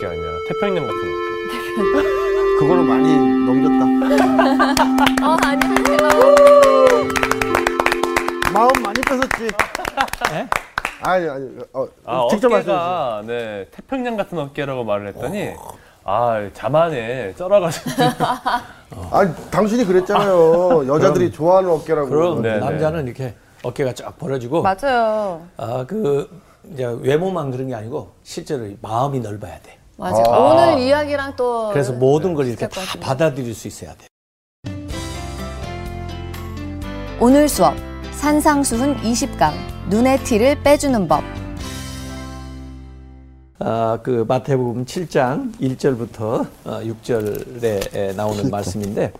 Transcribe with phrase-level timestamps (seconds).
[0.00, 2.08] 어깨 아니라 태평양 같은 어깨.
[2.58, 3.14] 그거로 많이
[3.44, 3.84] 넘겼다.
[5.26, 5.60] 어, 아니,
[8.52, 9.44] 마음 많이 뺏었지.
[10.32, 10.48] 예?
[11.02, 15.50] 아니 아니 어, 아, 직접 말씀해 어깨가 네 태평양 같은 어깨라고 말을 했더니
[16.04, 17.90] 아 자만에 쩔어가지고
[19.10, 20.86] 아니 당신이 그랬잖아요.
[20.88, 22.08] 여자들이 좋아하는 어깨라고.
[22.08, 22.58] 그럼 네, 네.
[22.58, 25.42] 남자는 이렇게 어깨가 쫙 벌어지고 맞아요.
[25.58, 26.28] 아 그
[26.72, 29.79] 이제 외모만 그런 게 아니고 실제로 이 마음이 넓어야 돼.
[30.00, 30.24] 맞아요.
[30.28, 30.38] 아.
[30.72, 31.68] 오늘 이야기랑 또.
[31.72, 33.06] 그래서 모든 걸 이렇게 다 같은데.
[33.06, 34.06] 받아들일 수 있어야 돼.
[37.20, 37.74] 오늘 수업
[38.12, 39.52] 산상수훈 20강
[39.90, 41.22] 눈의 티를 빼주는 법
[43.58, 49.12] 아, 그 마태복음 7장 1절부터 어, 6절에 나오는 말씀인데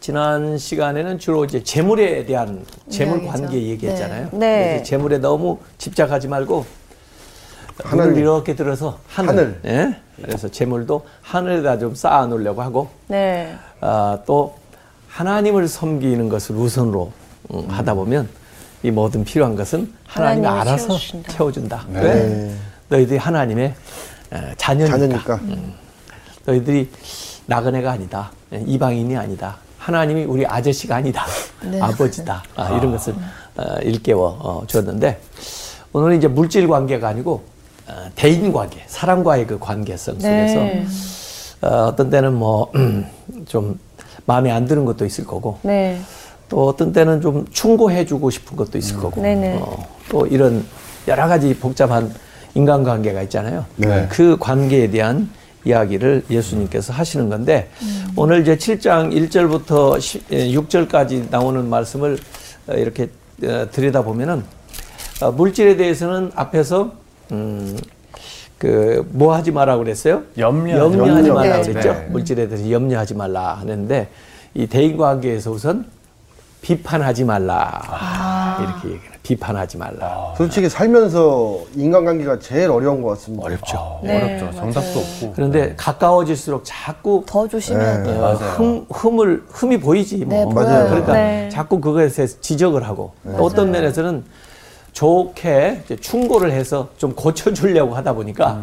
[0.00, 3.42] 지난 시간에는 주로 이제 재물에 대한 재물 이야기죠.
[3.42, 4.28] 관계 얘기했잖아요.
[4.32, 4.38] 네.
[4.38, 4.64] 네.
[4.68, 6.64] 그래서 재물에 너무 집착하지 말고
[7.82, 8.16] 하늘.
[8.16, 9.28] 이렇게 들어서 하늘.
[9.30, 9.60] 하늘.
[9.64, 9.96] 예?
[10.22, 13.54] 그래서 재물도 하늘에다 좀 쌓아 놓으려고 하고 네.
[13.80, 14.56] 아, 또
[15.08, 17.12] 하나님을 섬기는 것을 우선으로
[17.52, 18.28] 음, 하다 보면
[18.82, 21.32] 이 모든 필요한 것은 하나님이 하나님이 알아서 채워주신다.
[21.32, 21.84] 채워준다.
[21.88, 22.00] 네.
[22.00, 22.14] 왜?
[22.14, 22.54] 네.
[22.88, 23.74] 너희들이 하나님의
[24.32, 24.98] 에, 자녀니까.
[24.98, 25.40] 자녀니까.
[26.46, 26.90] 너희들이
[27.46, 28.30] 나그네가 아니다.
[28.52, 29.56] 예, 이방인이 아니다.
[29.78, 31.24] 하나님이 우리 아저씨가 아니다.
[31.62, 31.80] 네.
[31.80, 32.42] 아버지다.
[32.56, 33.14] 아, 이런 것을
[33.56, 35.20] 어, 일깨워 어, 줬는데
[35.92, 37.42] 오늘은 이제 물질 관계가 아니고
[37.88, 40.86] 어, 대인 관계, 사람과의 그 관계성 속에서 네.
[41.62, 42.70] 어, 어떤 때는 뭐
[43.46, 43.78] 좀
[44.26, 46.00] 마음에 안 드는 것도 있을 거고 네.
[46.48, 49.58] 또 어떤 때는 좀 충고해주고 싶은 것도 있을 거고 네네.
[49.60, 50.64] 어, 또 이런
[51.08, 52.12] 여러 가지 복잡한
[52.54, 53.64] 인간관계가 있잖아요.
[53.76, 54.06] 네.
[54.10, 55.28] 그 관계에 대한
[55.64, 57.70] 이야기를 예수님께서 하시는 건데
[58.16, 59.98] 오늘 이제 7장 1절부터
[60.30, 62.18] 6절까지 나오는 말씀을
[62.68, 63.08] 어, 이렇게
[63.42, 64.44] 어, 들여다보면은
[65.22, 66.92] 어, 물질에 대해서는 앞에서
[67.32, 67.76] 음,
[68.58, 70.22] 그 뭐 하지 마라 그랬어요?
[70.38, 71.34] 염려 염려하지 염려.
[71.34, 71.62] 말라 네.
[71.72, 71.92] 그랬죠.
[71.92, 72.06] 네.
[72.10, 74.08] 물질에 대해서 염려하지 말라 하는데
[74.54, 75.86] 이 대인 관계에서 우선
[76.62, 79.14] 비판하지 말라 이렇게 얘기해요.
[79.22, 80.32] 비판하지 말라.
[80.36, 83.44] 솔직히 살면서 인간관계가 제일 어려운 것 같습니다.
[83.44, 84.00] 어렵죠.
[84.02, 84.44] 네, 어렵죠.
[84.46, 84.72] 맞아요.
[84.72, 85.32] 정답도 없고.
[85.34, 88.02] 그런데 가까워질수록 자꾸 더 조심해야 네.
[88.04, 88.16] 돼요.
[88.18, 88.36] 어, 맞아요.
[88.54, 90.38] 흠, 흠을 흠이 보이지 뭐.
[90.46, 90.86] 네, 보여요.
[90.88, 91.48] 그러니까 네.
[91.50, 94.24] 자꾸 그거에 대해서 지적을 하고 또 어떤 면에서는
[94.94, 98.60] 좋게 이제 충고를 해서 좀 고쳐주려고 하다 보니까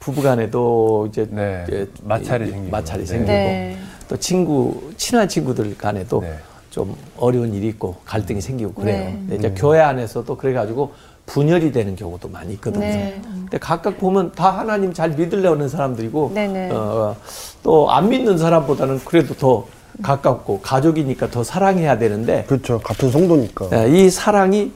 [0.00, 2.70] 부부간에도 이제, 네, 이제 마찰이 이- 생기고.
[2.72, 3.06] 마찰이 네.
[3.06, 3.76] 생기고 네.
[4.08, 6.34] 또 친구 친한 친구들 간에도 네.
[6.70, 9.12] 좀 어려운 일이 있고 갈등이 생기고 그래요.
[9.28, 9.36] 네.
[9.36, 10.92] 이제 교회 안에서도 그래가지고
[11.26, 12.80] 분열이 되는 경우도 많이 있거든요.
[12.84, 13.20] 네.
[13.22, 16.32] 근데 각각 보면 다 하나님 잘 믿으려는 사람들이고.
[16.72, 17.14] 어,
[17.62, 19.66] 또 안 믿는 사람보다는 그래도 더
[20.02, 22.80] 가깝고 가족이니까 더 사랑해야 되는데 그렇죠.
[22.80, 23.68] 같은 성도니까.
[23.72, 24.72] 예, 이 사랑이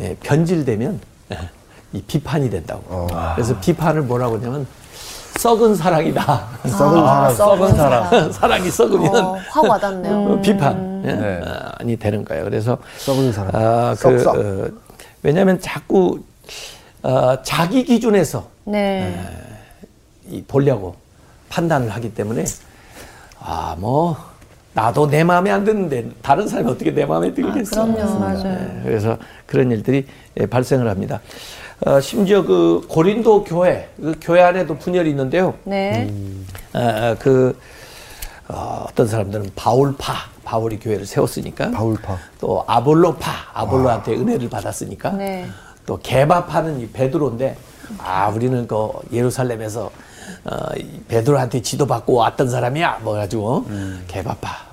[0.00, 1.00] 예, 변질되면
[1.32, 1.38] 예,
[1.92, 2.82] 이 비판이 된다고.
[2.88, 3.32] 어.
[3.34, 4.66] 그래서 비판을 뭐라고 하냐면
[5.38, 6.48] 썩은 사랑이다.
[6.66, 7.34] 썩은 아, 사람.
[7.34, 8.32] 썩은 사람.
[8.32, 10.32] 사랑이 썩으면 어, 확 와닿네요.
[10.32, 11.12] 어, 비판 예?
[11.12, 11.40] 네.
[11.40, 12.44] 어, 아니 되는 거예요.
[12.44, 13.50] 그래서 썩은 사람.
[13.54, 14.36] 아, 그, 썩썩.
[14.36, 14.68] 어,
[15.22, 16.20] 왜냐하면 자꾸
[17.02, 19.14] 어, 자기 기준에서 네.
[20.28, 20.96] 이 보려고
[21.48, 22.44] 판단을 하기 때문에
[23.38, 24.16] 아뭐
[24.76, 27.80] 나도 내 마음에 안 드는데 다른 사람이 어떻게 내 마음에 들겠어?
[27.80, 28.18] 아, 그럼요.
[28.18, 28.42] 맞아요.
[28.42, 29.16] 네, 그래서
[29.46, 30.04] 그런 일들이
[30.38, 31.20] 예, 발생을 합니다.
[31.86, 35.54] 어, 심지어 그 고린도 교회 그 교회 안에도 분열이 있는데요.
[35.64, 36.12] 네.
[36.74, 37.58] 아, 그
[38.48, 40.12] 어, 어떤 사람들은 바울파
[40.44, 42.18] 바울이 교회를 세웠으니까 바울파.
[42.38, 45.46] 또 아볼로파 아볼로한테 은혜를 받았으니까 네.
[45.86, 47.56] 또 개바파는 이 베드로인데
[47.96, 49.90] 아 우리는 그 예루살렘에서
[50.44, 53.64] 어, 이 베드로한테 지도받고 왔던 사람이야 뭐 가지고
[54.06, 54.65] 개바파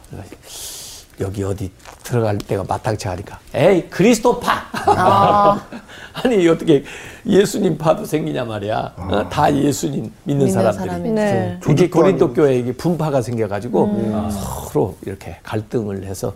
[1.19, 1.71] 여기 어디
[2.03, 4.51] 들어갈 때가 마땅치 않으니까 에이 그리스도파
[4.87, 5.63] 아.
[6.13, 6.83] 아니 어떻게
[7.25, 11.11] 예수님 파도 생기냐 말이야 어, 다 예수님 믿는, 믿는 사람들이.
[11.11, 11.59] 네.
[11.63, 12.33] 조직도 고린도.
[12.33, 14.29] 교회에 이게 분파가 생겨가지고 음.
[14.31, 16.33] 서로 이렇게 갈등을 해서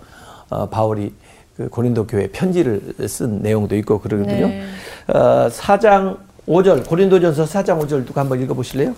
[0.49, 1.13] 어, 바울이
[1.57, 4.47] 그 고린도 교회 편지를 쓴 내용도 있고 그러거든요.
[4.47, 4.63] 네.
[5.07, 6.17] 어, 4장
[6.47, 8.95] 5절 고린도전서 4장 5절 누가 한번 읽어보실래요?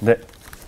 [0.00, 0.16] 네.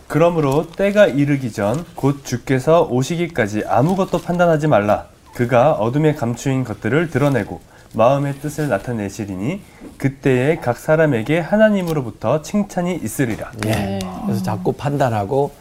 [0.08, 5.06] 그러므로 때가 이르기 전 곧 주께서 오시기까지 아무것도 판단하지 말라.
[5.34, 7.60] 그가 어둠에 감추인 것들을 드러내고
[7.92, 9.60] 마음의 뜻을 나타내시리니
[9.98, 13.52] 그때에 각 사람에게 하나님으로부터 칭찬이 있으리라.
[13.66, 13.98] 예.
[14.26, 15.52] 그래서 자꾸 판단하고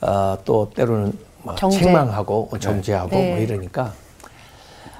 [0.00, 1.12] 어, 또 때로는
[1.42, 1.78] 뭐 정죄.
[1.80, 3.30] 책망하고 정죄하고 네.
[3.30, 3.92] 뭐 이러니까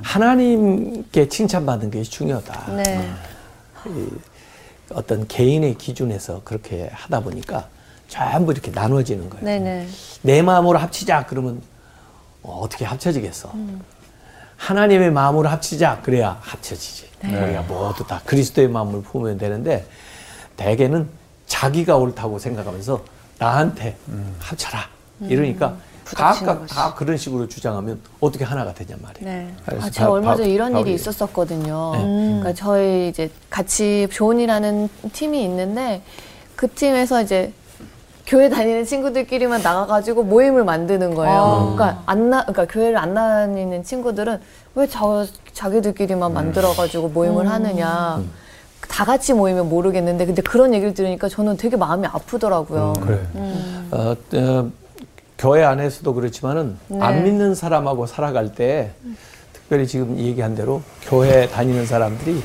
[0.02, 2.73] 하나님께 칭찬받는 게 중요하다.
[2.76, 3.11] 네.
[4.93, 7.69] 어떤 개인의 기준에서 그렇게 하다 보니까
[8.08, 9.44] 전부 이렇게 나눠지는 거예요.
[9.44, 9.88] 네네.
[10.23, 11.61] 내 마음으로 합치자 그러면
[12.43, 13.53] 어, 어떻게 합쳐지겠어?
[14.56, 17.06] 하나님의 마음으로 합치자 그래야 합쳐지지.
[17.25, 19.87] 우리가 모두 다 그리스도의 마음을 품으면 되는데
[20.56, 21.08] 대개는
[21.47, 23.03] 자기가 옳다고 생각하면서
[23.38, 23.97] 나한테
[24.38, 24.88] 합쳐라
[25.23, 26.75] 이러니까 각각 것이.
[26.75, 29.29] 다 그런 식으로 주장하면 어떻게 하나가 되냔 말이에요.
[29.29, 29.55] 네.
[29.67, 31.93] 아, 제가 바- 얼마 전에 바- 이런 바울이- 일이 있었었거든요.
[31.97, 32.00] 네.
[32.02, 36.02] 그러니까 저희 이제 같이 조언이라는 팀이 있는데
[36.55, 37.52] 그 팀에서 이제
[38.26, 41.75] 교회 다니는 친구들끼리만 나가가지고 모임을 만드는 거예요.
[41.76, 44.40] 그러니까 안 나, 그러니까 교회를 안 다니는 친구들은
[44.75, 48.20] 왜 저 자기들끼리만 만들어가지고 모임을 하느냐.
[48.88, 52.93] 다 같이 모이면 모르겠는데 근데 그런 얘기를 들으니까 저는 되게 마음이 아프더라고요.
[53.00, 53.20] 그래.
[53.90, 54.70] 어, 어,
[55.38, 56.99] 교회 안에서도 그렇지만은 네.
[57.00, 58.90] 안 믿는 사람하고 살아갈 때
[59.52, 62.43] 특별히 지금 얘기한 대로 교회 다니는 사람들이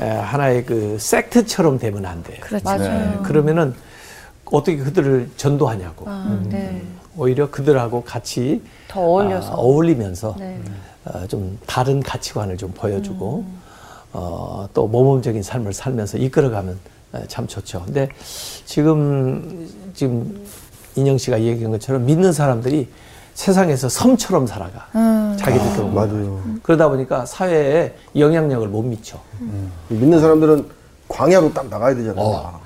[0.00, 2.38] 에, 하나의 그 섹트처럼 되면 안 돼요.
[2.40, 2.64] 그렇죠.
[2.64, 3.22] 맞아요.
[3.24, 3.74] 그러면은
[4.52, 6.04] 어떻게 그들을 전도하냐고.
[6.08, 6.82] 아, 네.
[7.16, 9.52] 오히려 그들하고 같이 더 어울려서.
[9.52, 10.60] 아, 어울리면서 네.
[11.04, 13.60] 어, 좀 다른 가치관을 좀 보여주고 음.
[14.12, 16.78] 어, 또 모범적인 삶을 살면서 이끌어가면
[17.12, 17.82] 어, 참 좋죠.
[17.84, 18.08] 근데
[18.64, 20.44] 지금 지금
[20.96, 22.88] 인영 씨가 얘기한 것처럼 믿는 사람들이
[23.34, 25.36] 세상에서 섬처럼 살아가 음.
[25.38, 25.94] 자기들도 모르고.
[25.94, 26.42] 맞아요.
[26.62, 29.18] 그러다 보니까 사회에 영향력을 못 미쳐.
[29.88, 30.66] 믿는 사람들은
[31.08, 32.24] 광야로 딱 나가야 되잖아요.
[32.24, 32.60] 어.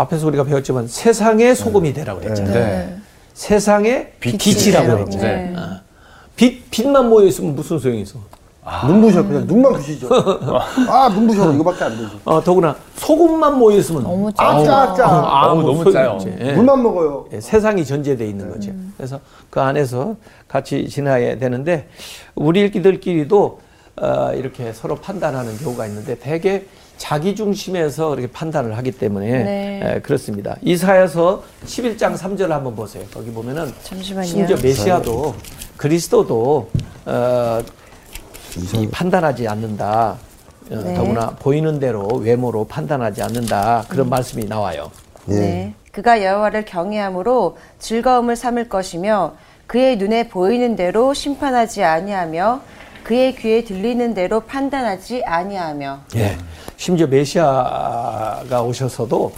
[0.00, 2.54] 앞에서 우리가 배웠지만 세상의 소금이 되라고 그랬잖아요.
[2.54, 2.96] 네.
[3.34, 4.92] 세상의 빛이 빛이라고.
[4.94, 5.18] 그랬죠.
[5.18, 5.54] 네.
[5.56, 5.80] 어.
[6.36, 8.18] 빛 빛만 모여 있으면 무슨 소용이 있어?
[8.86, 10.08] 눈부셔 그냥 눈만 부시죠.
[10.88, 12.10] 아 눈부셔 이거밖에 안 되지.
[12.24, 15.06] 어, 더구나 소금만 모여 있으면 너무 아, 짜, 짜.
[15.06, 16.10] 아우, 너무 소용이 짜요.
[16.12, 16.34] 없지.
[16.40, 16.52] 예.
[16.52, 17.26] 물만 먹어요.
[17.32, 18.72] 예, 세상이 전제되어 있는 거죠.
[18.96, 19.20] 그래서
[19.50, 20.16] 그 안에서
[20.48, 21.88] 같이 지나야 되는데
[22.34, 23.60] 우리들끼리도
[24.00, 26.64] 어, 이렇게 서로 판단하는 경우가 있는데 대개
[27.00, 29.80] 자기 중심에서 이렇게 판단을 하기 때문에 네.
[29.82, 30.56] 에, 그렇습니다.
[30.60, 33.02] 이사야서 11장 3절 한번 보세요.
[33.12, 34.26] 거기 보면은 잠시만요.
[34.26, 35.34] 심지어 메시아도
[35.78, 36.68] 그리스도도
[37.06, 37.62] 어,
[38.74, 40.18] 이 판단하지 않는다.
[40.70, 40.94] 어, 네.
[40.94, 43.86] 더구나 보이는 대로 외모로 판단하지 않는다.
[43.88, 44.90] 그런 말씀이 나와요.
[45.30, 45.34] 예.
[45.34, 45.74] 네.
[45.92, 49.36] 그가 여호와를 경외함으로 즐거움을 삼을 것이며
[49.66, 52.60] 그의 눈에 보이는 대로 심판하지 아니하며
[53.04, 56.36] 그의 귀에 들리는 대로 판단하지 아니하며 예.
[56.80, 59.32] 심지어 메시아가 오셔서도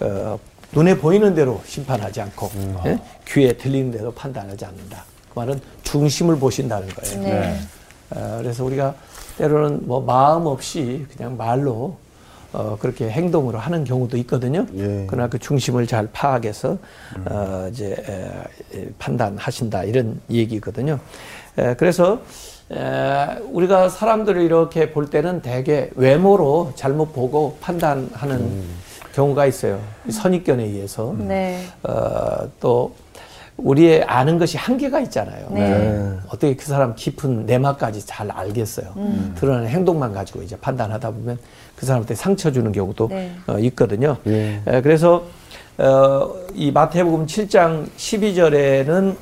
[0.00, 0.38] 어,
[0.72, 2.50] 눈에 보이는 대로 심판하지 않고
[2.86, 2.98] 예?
[3.28, 5.04] 귀에 들리는 대로 판단하지 않는다.
[5.28, 7.20] 그 말은 중심을 보신다는 거예요.
[7.20, 7.58] 네.
[8.16, 8.94] 어, 그래서 우리가
[9.36, 11.98] 때로는 뭐 마음 없이 그냥 말로
[12.54, 14.64] 어, 그렇게 행동으로 하는 경우도 있거든요.
[14.74, 15.04] 예.
[15.06, 16.78] 그러나 그 중심을 잘 파악해서
[17.26, 20.98] 어, 이제 에, 에, 판단하신다 이런 얘기거든요.
[21.58, 22.22] 에, 그래서
[22.72, 28.62] 에, 우리가 사람들을 이렇게 볼 때는 대개 외모로 잘못 보고 판단하는
[29.14, 29.80] 경우가 있어요.
[30.10, 31.64] 선입견에 의해서 네.
[31.82, 32.94] 어, 또
[33.56, 35.46] 우리의 아는 것이 한계가 있잖아요.
[35.50, 36.16] 네.
[36.26, 38.86] 어떻게 그 사람 깊은 내막까지 잘 알겠어요.
[39.36, 41.38] 드러나는 행동만 가지고 이제 판단하다 보면
[41.76, 43.30] 그 사람한테 상처 주는 경우도 네.
[43.46, 44.16] 어, 있거든요.
[44.26, 44.60] 예.
[44.66, 45.22] 에, 그래서
[45.78, 49.14] 어, 이 마태복음 7장 12절에는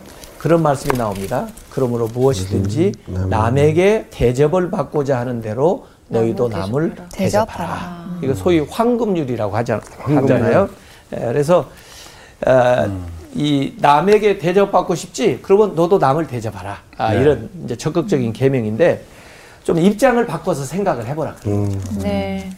[0.43, 1.47] 그런 말씀이 나옵니다.
[1.71, 2.93] 그러므로 무엇이든지
[3.29, 8.19] 남에게 대접을 받고자 하는 대로 너희도 남을 대접하라.
[8.25, 10.69] 이거 소위 황금률이라고 하자, 하잖아요.
[11.13, 11.71] 에, 그래서
[12.45, 15.39] 어, 이 남에게 대접받고 싶지?
[15.43, 16.77] 그러면 너도 남을 대접하라.
[16.99, 19.05] 아, 이런 이제 적극적인 계명인데
[19.63, 21.37] 좀 입장을 바꿔서 생각을 해보라.
[22.01, 22.51] 네.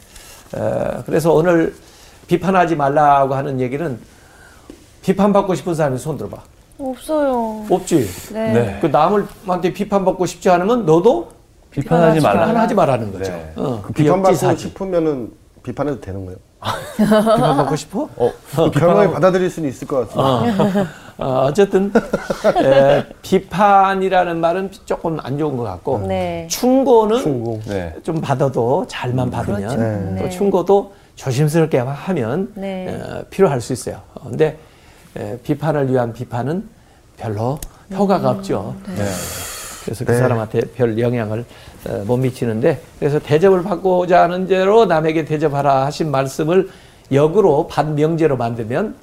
[0.56, 1.74] 어, 그래서 오늘
[2.28, 3.98] 비판하지 말라고 하는 얘기는
[5.02, 6.53] 비판받고 싶은 사람이 손 들어봐.
[6.78, 7.64] 없어요.
[7.70, 8.08] 없지.
[8.32, 8.52] 네.
[8.52, 8.78] 네.
[8.80, 11.28] 그 남을한테 비판받고 싶지 않으면 너도
[11.70, 12.46] 비판하지 말라.
[12.46, 13.32] 비판하지 말라는 거죠.
[13.32, 13.52] 네.
[13.56, 14.62] 어, 그 비판받고 역지사지.
[14.68, 15.30] 싶으면은
[15.62, 16.38] 비판해도 되는 거예요.
[16.96, 18.08] 비판받고 싶어?
[18.16, 20.88] 어, 변화에 받아들일 수는 있을 것 같습니다.
[21.16, 21.92] 어, 어쨌든
[22.56, 26.46] 에, 비판이라는 말은 조금 안 좋은 것 같고 네.
[26.50, 27.60] 충고는 충고.
[27.66, 27.94] 네.
[28.02, 29.76] 좀 받아도 잘만 받으면 그렇죠.
[29.80, 30.16] 네.
[30.18, 30.30] 또 네.
[30.30, 32.88] 충고도 조심스럽게 하면 네.
[33.00, 33.98] 어, 필요할 수 있어요.
[34.14, 34.56] 어, 근데 에,
[35.42, 36.68] 비판을 위한 비판은
[37.16, 37.58] 별로
[37.92, 38.74] 효과가 없죠.
[38.86, 39.04] 네.
[39.84, 40.18] 그래서 그 네.
[40.18, 41.44] 사람한테 별 영향을
[41.86, 46.70] 어, 못 미치는데 그래서 대접을 받고자 하는 대로 남에게 대접하라 하신 말씀을
[47.12, 48.96] 역으로 반명제로 만들면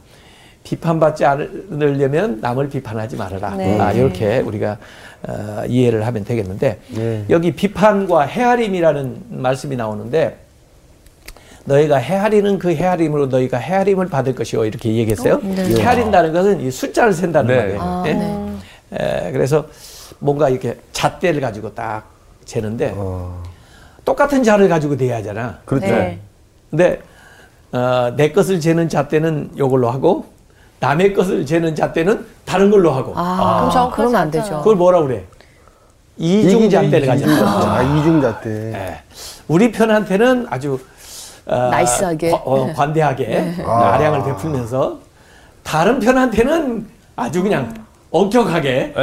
[0.63, 3.55] 비판받지 않으려면 남을 비판하지 말아라.
[3.55, 3.79] 네.
[3.79, 4.77] 아, 이렇게 우리가
[5.27, 7.25] 어, 이해를 하면 되겠는데 네.
[7.29, 10.37] 여기 비판과 헤아림이라는 말씀이 나오는데
[11.65, 15.39] 너희가 헤아리는 그 헤아림으로 너희가 헤아림을 받을 것이요 이렇게 얘기했어요.
[15.43, 15.81] 네.
[15.81, 17.61] 헤아린다는 것은 이 숫자를 센다는 네.
[17.61, 17.81] 말이에요.
[17.81, 18.13] 아, 예?
[18.13, 18.51] 네.
[18.93, 19.65] 에, 그래서
[20.19, 22.05] 뭔가 이렇게 잣대를 가지고 딱
[22.45, 23.41] 재는데 어,
[24.03, 25.59] 똑같은 자를 가지고 대야 하잖아.
[25.65, 25.87] 그렇죠.
[25.87, 26.19] 네.
[26.69, 27.01] 근데
[27.71, 30.25] 어, 내 것을 재는 잣대는 이걸로 하고
[30.79, 34.57] 남의 것을 재는 잣대는 다른 걸로 하고 아, 그럼 저 그러면 안 되죠.
[34.57, 35.23] 그걸 뭐라 그래?
[36.17, 37.75] 이중 잣대를 가졌다.
[37.75, 38.73] 아, 이중 잣대.
[38.73, 39.01] 예.
[39.47, 40.79] 우리 편한테는 아주 어,
[41.45, 42.31] 나이스하게.
[42.31, 44.99] 과- 어, 관대하게 아량을 베풀면서
[45.63, 47.73] 다른 편한테는 아주 그냥
[48.11, 48.93] 엄격하게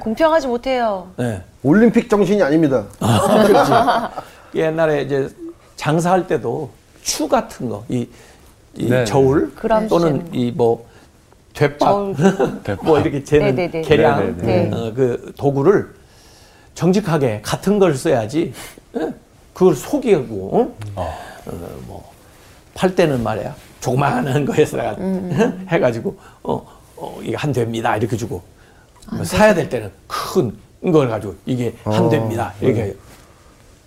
[0.00, 1.08] 공평하지 못해요.
[1.20, 1.42] 예.
[1.62, 2.84] 올림픽 정신이 아닙니다.
[4.54, 5.28] 옛날에 이제
[5.76, 6.70] 장사할 때도
[7.02, 8.08] 추 같은 거, 이,
[8.74, 9.04] 이 네.
[9.04, 10.86] 저울 그람 또는 이 뭐.
[11.54, 11.88] 되밥
[12.84, 13.80] 뭐 이렇게 재는 네네네.
[13.80, 14.76] 계량 네네네.
[14.76, 15.88] 어, 그 도구를
[16.74, 18.52] 정직하게 같은 걸 써야지
[18.98, 19.14] 예?
[19.54, 20.76] 그걸 속이고 어?
[20.96, 21.18] 어,
[21.86, 22.10] 뭐,
[22.74, 24.96] 팔 때는 말이야 조그마한 거에다가
[25.68, 28.42] 해가지고 어, 어 이게 한 됩니다 이렇게 주고
[29.12, 32.92] 뭐 사야 될 때는 큰 걸 가지고 이게 한 됩니다 이렇게 해요.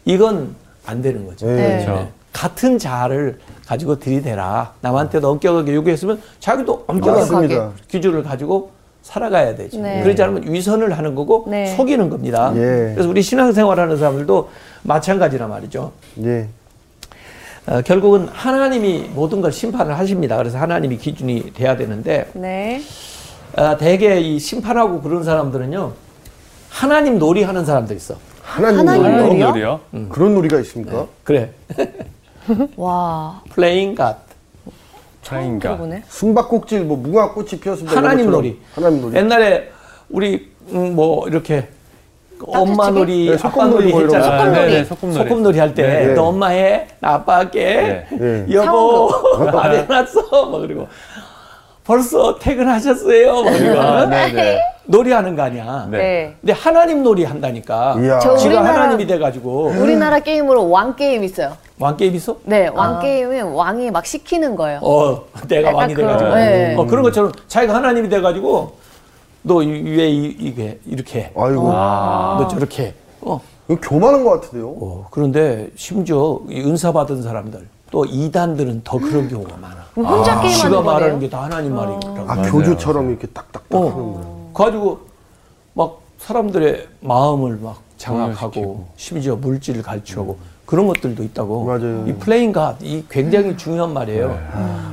[0.05, 1.45] 이건 안 되는 거죠.
[1.45, 1.83] 네.
[1.85, 2.09] 그렇죠.
[2.33, 4.73] 같은 자를 가지고 들이대라.
[4.81, 7.59] 남한테도 엄격하게 요구했으면 자기도 엄격하게.
[7.87, 9.79] 기준을 가지고 살아가야 되죠.
[9.79, 10.01] 네.
[10.03, 11.75] 그러지 않으면 위선을 하는 거고 네.
[11.75, 12.51] 속이는 겁니다.
[12.55, 12.91] 예.
[12.93, 14.49] 그래서 우리 신앙생활하는 사람들도
[14.83, 15.91] 마찬가지란 말이죠.
[16.23, 16.47] 예.
[17.69, 20.38] 어, 결국은 하나님이 모든 걸 심판을 하십니다.
[20.38, 22.81] 그래서 하나님이 기준이 돼야 되는데 네.
[23.55, 25.93] 어, 대개 이 심판하고 그런 사람들은요
[26.69, 28.15] 하나님 놀이하는 사람들 있어.
[28.41, 29.47] 하나님, 하나님 놀이요?
[29.49, 29.79] 요리요?
[30.09, 31.05] 그런 놀이가 있습니까?
[31.23, 31.51] 그래,
[32.75, 33.41] 와.
[33.53, 34.17] playing God.
[35.21, 35.69] 차인가.
[35.69, 36.03] 들어보네.
[36.07, 37.95] 숨바꼭질 뭐 무궁화 꽃이 피었습니다.
[37.95, 38.31] 하나님.
[38.31, 38.59] 놀이.
[38.73, 39.15] 하나님 놀이.
[39.15, 39.69] 옛날에
[40.09, 41.67] 우리 음, 뭐 이렇게
[42.48, 42.89] 엄마?
[42.89, 44.27] 놀이, 네, 아빠 소꿉놀이 놀이 뭐 했잖아.
[44.27, 44.34] 거.
[44.34, 44.72] 아, 소꿉놀이.
[44.72, 45.17] 네네, 소꿉놀이.
[45.29, 46.13] 소꿉놀이 할때 네.
[46.13, 48.05] 너 엄마 해, 나 아빠 할게.
[48.12, 48.46] 네.
[48.51, 49.10] 여보,
[49.58, 50.22] 안 해놨어.
[50.46, 50.88] 뭐 그리고
[51.86, 53.34] 벌써 퇴근하셨어요.
[53.34, 54.05] 뭐 그리고 아.
[54.86, 55.88] 놀이하는 거 아니야.
[55.89, 55.98] 네.
[55.98, 56.36] 네.
[56.41, 57.96] 근데 하나님 놀이 한다니까.
[58.00, 58.19] 이야.
[58.19, 61.58] 지가 우리나라- 하나님이 돼가지고 우리나라 게임으로 왕 게임 있어요.
[61.79, 62.38] 왕 게임 있어?
[62.43, 64.79] 네, 왕 게임은 왕이 막 시키는 거예요.
[64.81, 66.36] 어, 내가 약간 왕이 그런- 돼가지고.
[66.36, 66.75] 네.
[66.75, 68.78] 어, 그런 것처럼 자기가 하나님이 돼가지고
[69.43, 71.69] 너왜 이게 이렇게, 아이고.
[71.69, 72.93] 너 저렇게.
[73.22, 73.39] 어.
[73.69, 74.67] 이거 교만한 것 같은데요?
[74.69, 79.75] 어, 그런데 심지어 이 은사 받은 사람들 또 이단들은 더 그런 경우가 많아.
[79.93, 81.19] 그럼 혼자 지가 게임하는 말하는 거네요.
[81.19, 82.31] 게다 하나님 말이더라고.
[82.31, 83.89] 아, 맞아요, 교주처럼 이렇게 딱딱딱 어.
[83.89, 84.27] 하는구나.
[84.53, 85.00] 가지고
[85.74, 88.88] 막 사람들의 마음을 막 장악하고.
[88.96, 91.65] 심지어 물질을 가르치고 그런 것들도 있다고.
[91.65, 92.05] 맞아요.
[92.08, 94.38] 이 플레잉 갓, 이 굉장히 중요한 말이에요.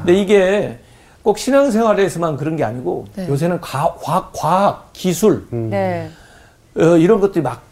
[0.04, 0.78] 근데 이게
[1.26, 3.26] 꼭 신앙생활에서만 그런 게 아니고 네.
[3.26, 6.08] 요새는 과, 과학, 과학, 기술 네.
[6.76, 7.62] 어, 이런 것들이 막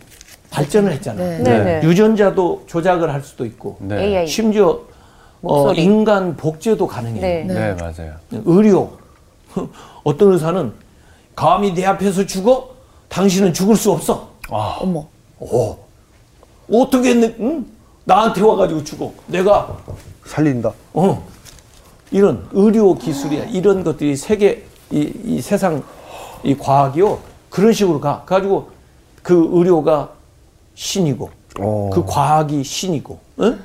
[0.50, 1.44] 발전을 했잖아요.
[1.44, 1.44] 네.
[1.44, 1.64] 네.
[1.80, 1.86] 네.
[1.86, 4.26] 유전자도 조작을 할 수도 있고 네.
[4.26, 4.80] 심지어
[5.42, 5.72] 어.
[5.72, 7.20] 인간 복제도 가능해요.
[7.20, 7.44] 네.
[7.44, 8.14] 네, 맞아요.
[8.44, 8.90] 의료.
[10.02, 10.72] 어떤 의사는
[11.36, 12.70] 감히 내 앞에서 죽어?
[13.08, 14.30] 당신은 죽을 수 없어.
[14.50, 15.06] 아, 어머.
[15.38, 15.76] 오.
[16.72, 17.66] 어떻게 했는, 응?
[18.02, 19.12] 나한테 와가지고 죽어.
[19.28, 19.76] 내가,
[20.26, 20.72] 살린다.
[20.92, 21.33] 어.
[22.14, 23.46] 이런 의료 기술이야.
[23.46, 25.82] 이런 것들이 세계, 이, 이 세상,
[26.44, 27.18] 이 과학이요.
[27.50, 28.22] 그런 식으로 가.
[28.24, 28.70] 가지고
[29.20, 30.10] 그 의료가
[30.76, 31.90] 신이고, 어.
[31.92, 33.58] 그 과학이 신이고, 응?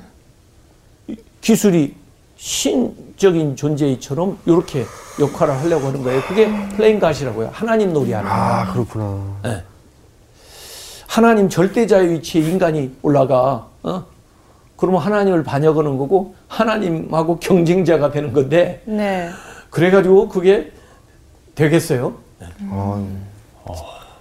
[1.08, 1.94] 이 기술이
[2.38, 4.84] 신적인 존재처럼 이렇게
[5.20, 6.20] 역할을 하려고 하는 거예요.
[6.24, 7.50] 그게 playing God이라고요.
[7.54, 8.44] 하나님 놀이하는 거예요.
[8.44, 9.64] 아, 그렇구나.
[11.06, 13.68] 하나님 절대자의 위치에 인간이 올라가.
[13.84, 14.06] 어?
[14.80, 19.30] 그러면 하나님을 반역하는 거고 하나님하고 경쟁자가 되는 건데 네.
[19.70, 20.72] 그래가지고 그게
[21.56, 22.16] 되겠어요?
[22.70, 23.06] 아,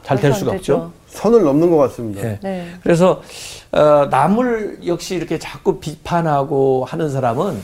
[0.03, 0.93] 잘될 말도 수가 안 없죠.
[1.07, 2.23] 선을 넘는 것 같습니다.
[2.29, 2.39] 예.
[2.43, 2.67] 네.
[2.83, 3.23] 그래서
[3.71, 7.61] 어, 남을 역시 이렇게 자꾸 비판하고 하는 사람은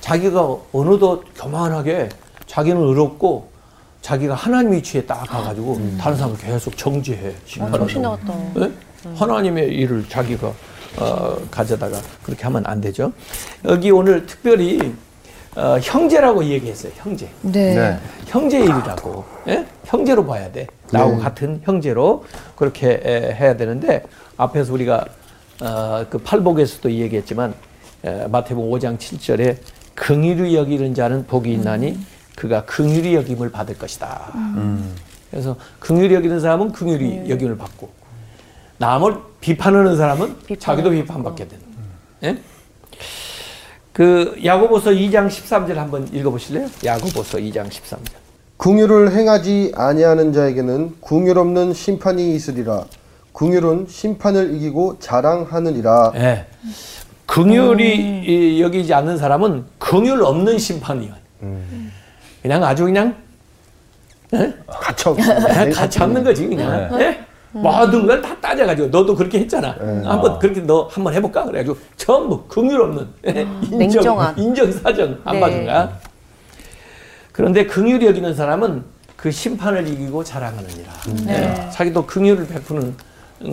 [0.00, 2.08] 자기가 어느덧 교만하게
[2.46, 3.50] 자기는 의롭고
[4.00, 8.34] 자기가 하나님 위치에 딱 가가지고 다른 사람을 계속 정죄해 아, 정신 나갔다.
[8.60, 8.72] 예?
[9.14, 10.52] 하나님의 일을 자기가
[10.98, 13.12] 어, 가져다가 그렇게 하면 안 되죠.
[13.64, 14.94] 여기 오늘 특별히
[15.56, 16.92] 어, 형제라고 얘기했어요.
[16.96, 17.28] 형제.
[17.42, 17.74] 네.
[17.74, 17.98] 네.
[18.26, 19.24] 형제 일이라고.
[19.48, 19.66] 예?
[19.84, 20.66] 형제로 봐야 돼.
[20.92, 22.24] 나하고 같은 형제로
[22.56, 24.04] 그렇게 에, 해야 되는데
[24.36, 25.04] 앞에서 우리가
[25.62, 27.54] 어, 그 팔복에서도 얘기했지만
[28.04, 29.58] 에, 마태복음 5장 7절에
[29.94, 31.98] 긍휼히 여기는 자는 복이 있나니
[32.36, 34.32] 그가 긍휼히 여김을 받을 것이다.
[35.30, 37.90] 그래서 긍휼히 여기는 사람은 긍휼히 여김을 받고
[38.80, 41.64] 남을 비판하는 사람은 자기도 비판받게 되는.
[42.24, 42.38] 예?
[43.92, 46.66] 그 야고보서 2장 13절 한번 읽어보실래요?
[46.84, 48.12] 야고보서 2장 13절.
[48.56, 52.84] 궁유를 행하지 아니하는 자에게는 궁율 없는 심판이 있으리라.
[53.32, 56.12] 궁율은 심판을 이기고 자랑하느니라.
[56.16, 56.46] 예.
[57.26, 61.14] 긍휼이 이, 여기지 않는 사람은 긍휼 없는 심판이야.
[62.42, 63.14] 그냥 아주 그냥
[64.66, 65.12] 갇혀.
[65.14, 66.98] 그냥 같이 잡는 거지 그냥.
[66.98, 67.29] 예?
[67.52, 69.76] 모든 걸 다 따져가지고 너도 그렇게 했잖아.
[70.04, 71.44] 한번 그렇게 너 한번 해볼까?
[71.44, 73.40] 그래가지고 전부 긍휼 없는 예?
[73.62, 74.38] 인정 냉정한.
[74.38, 75.40] 인정 사정 안 네.
[75.40, 75.98] 받은 거야.
[77.32, 78.84] 그런데 긍휼히 여기는 사람은
[79.16, 80.92] 그 심판을 이기고 자랑하느니라.
[81.28, 81.70] 예?
[81.72, 82.94] 자기도 긍휼을 베푸는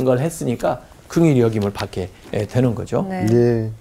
[0.06, 3.06] 걸 했으니까 긍휼히 여김을 받게 예, 되는 거죠.
[3.10, 3.26] 네.
[3.32, 3.72] 예.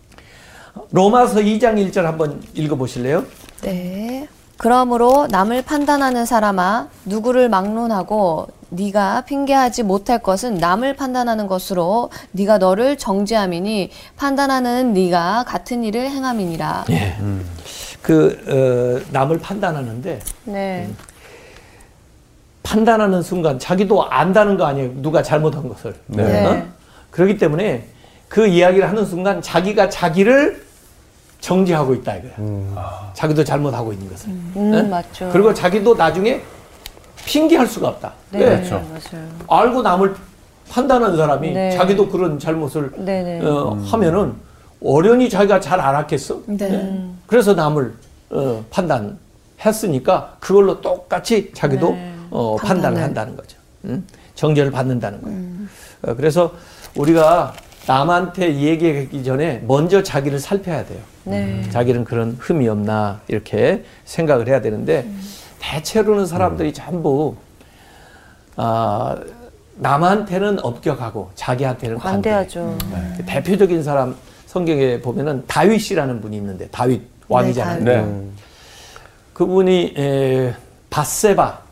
[0.92, 3.24] 로마서 2장 1절 한번 읽어보실래요?
[3.62, 4.28] 네.
[4.56, 12.96] 그러므로 남을 판단하는 사람아 누구를 막론하고 네가 핑계하지 못할 것은 남을 판단하는 것으로 네가 너를
[12.98, 16.86] 정죄함이니 판단하는 네가 같은 일을 행함이니라.
[16.90, 17.16] 예.
[18.02, 20.88] 그 어, 남을 판단하는데 네.
[22.62, 24.90] 판단하는 순간 자기도 안다는 거 아니에요.
[24.96, 25.94] 누가 잘못한 것을.
[26.06, 26.44] 네.
[26.44, 26.66] 어?
[27.10, 27.86] 그렇기 때문에
[28.28, 30.65] 그 이야기를 하는 순간 자기가 자기를
[31.40, 33.10] 정죄하고 있다 이거야.
[33.14, 34.28] 자기도 잘못하고 있는 것을.
[34.30, 34.82] 음, 네?
[34.82, 35.28] 맞죠.
[35.32, 36.42] 그리고 자기도 나중에
[37.24, 38.12] 핑계할 수가 없다.
[38.30, 38.44] 네, 왜?
[38.56, 38.74] 그렇죠.
[38.76, 39.28] 맞아요.
[39.48, 40.14] 알고 남을
[40.68, 41.70] 판단하는 사람이 네.
[41.70, 43.44] 자기도 그런 잘못을 네네.
[43.46, 44.34] 어, 하면은
[44.84, 46.40] 어련히 자기가 잘 알았겠어.
[46.46, 47.08] 네.
[47.26, 47.94] 그래서 남을
[48.30, 52.12] 어, 판단했으니까 그걸로 똑같이 자기도 네.
[52.30, 53.00] 어, 판단을.
[53.02, 53.56] 한다는 거죠.
[53.84, 54.04] 응?
[54.34, 55.38] 정죄를 받는다는 거예요.
[56.02, 56.52] 어, 그래서
[56.96, 57.54] 우리가
[57.86, 60.98] 남한테 얘기하기 전에 먼저 자기를 살펴야 돼요.
[61.24, 61.62] 네.
[61.70, 65.08] 자기는 그런 흠이 없나 이렇게 생각을 해야 되는데
[65.58, 67.36] 대체로는 사람들이 전부
[68.56, 69.16] 아,
[69.76, 72.30] 남한테는 엄격하고 자기한테는 관대.
[72.30, 72.78] 관대하죠.
[73.26, 74.16] 대표적인 사람
[74.46, 77.84] 성경에 보면은 다윗이라는 분이 있는데 다윗 왕이잖아요.
[77.84, 78.26] 네, 네.
[79.34, 80.54] 그분이 에,
[80.88, 81.66] 바세바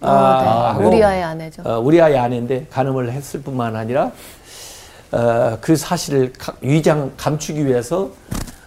[0.00, 0.78] 어, 아, 네.
[0.78, 1.62] 하고, 우리아의 아내죠.
[1.64, 4.12] 어, 우리아의 아내인데 간음을 했을 뿐만 아니라 어,
[5.60, 8.10] 그 사실을 가- 위장 감추기 위해서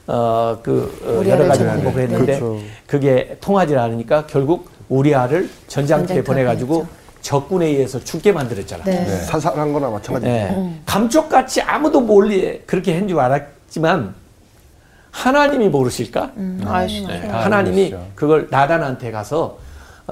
[0.07, 1.63] 어, 그 어, 여러 가지.
[1.65, 2.59] 방법을 했는데 그렇죠.
[2.87, 6.85] 그게 통하지 않으니까 결국 우리아를 전장터에 보내가지고
[7.21, 8.83] 적군에 의해서 죽게 만들었잖아.
[8.83, 9.05] 네.
[9.05, 10.25] 사살한 거나 마찬가지.
[10.25, 10.55] 예.
[10.85, 14.15] 감쪽같이 아무도 몰리 그렇게 한 줄 알았지만
[15.11, 16.31] 하나님이 모르실까?
[16.65, 17.07] 아시죠.
[17.07, 17.93] 네, 다 하나님이.
[18.15, 19.59] 그걸 나단한테 가서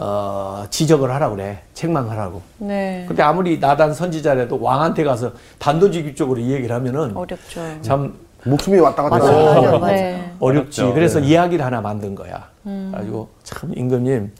[0.02, 1.60] 어, 지적을 하라고 그래.
[1.74, 2.42] 책망하라고.
[2.60, 3.04] 네.
[3.08, 7.62] 근데 아무리 나단 선지자라도 왕한테 가서 단도직입적으로 이 얘기를 하면은 어렵죠.
[7.82, 8.14] 참
[8.46, 9.38] 목숨이 왔다 갔다 맞아요.
[9.38, 9.62] 하는 맞아요.
[9.72, 9.80] 거죠.
[9.80, 9.96] 맞아요.
[9.96, 10.34] 네.
[10.40, 10.82] 어렵지.
[10.82, 10.94] 어렵죠.
[10.96, 11.28] 그래서 네.
[11.28, 12.48] 이야기를 하나 만든 거야.
[12.94, 14.32] 가지고 참 임금님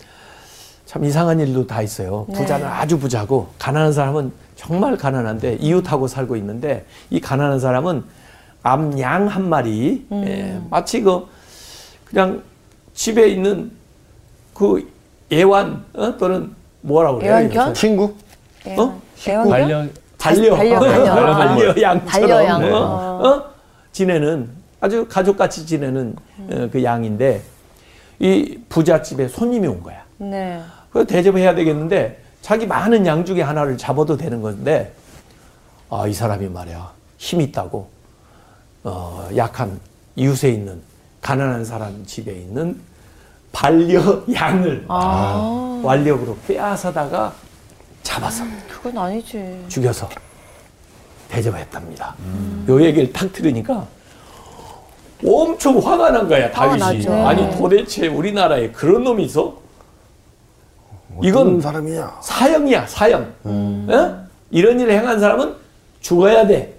[0.86, 2.26] 참 이상한 일도 다 있어요.
[2.34, 8.04] 부자는 아주 부자고 가난한 사람은 정말 가난한데 이웃하고 살고 있는데 이 가난한 사람은
[8.64, 11.28] 암양 한 마리 예, 마치 그
[12.06, 12.44] 그냥
[12.94, 13.72] 집에 있는
[14.54, 14.88] 그
[15.32, 16.18] 애완 어?
[16.18, 17.34] 또는 뭐라고 그래요?
[17.34, 17.74] 애완견?
[17.74, 18.16] 친구?
[18.66, 19.02] 어?
[19.28, 19.92] 애완견?
[20.18, 21.34] 반려 반려 반려, 반려.
[21.36, 22.74] 반려 양처럼 반려양.
[22.74, 22.78] 어?
[23.28, 23.46] 어?
[23.92, 24.50] 지내는
[24.82, 26.16] 아주 가족같이 지내는
[26.52, 27.42] 어, 그 양인데
[28.20, 30.04] 이 부잣집에 손님이 온 거야.
[30.18, 30.62] 네.
[30.92, 34.94] 그래서 대접해야 되겠는데 자기 많은 양 중에 하나를 잡아도 되는 건데
[35.90, 37.90] 아 이 사람이 말이야 힘 있다고
[38.84, 39.80] 어, 약한
[40.16, 40.82] 이웃에 있는
[41.22, 42.80] 가난한 사람 집에 있는
[43.52, 47.34] 반려 양을 아, 완력으로 빼앗아다가
[48.04, 49.66] 잡아서 그건 아니지.
[49.68, 50.08] 죽여서
[51.30, 52.16] 대접했답니다.
[52.68, 53.86] 요 얘기를 탁 들으니까
[55.26, 56.80] 엄청 화가 난 거야 다윗이.
[56.80, 57.14] 나죠.
[57.28, 59.58] 아니 도대체 우리나라에 그런 놈이 있어?
[61.22, 62.20] 이건 사람이냐?
[62.22, 63.34] 사형이야 사형.
[63.44, 64.28] 어?
[64.52, 65.56] 이런 일을 행한 사람은
[66.02, 66.76] 죽어야 돼.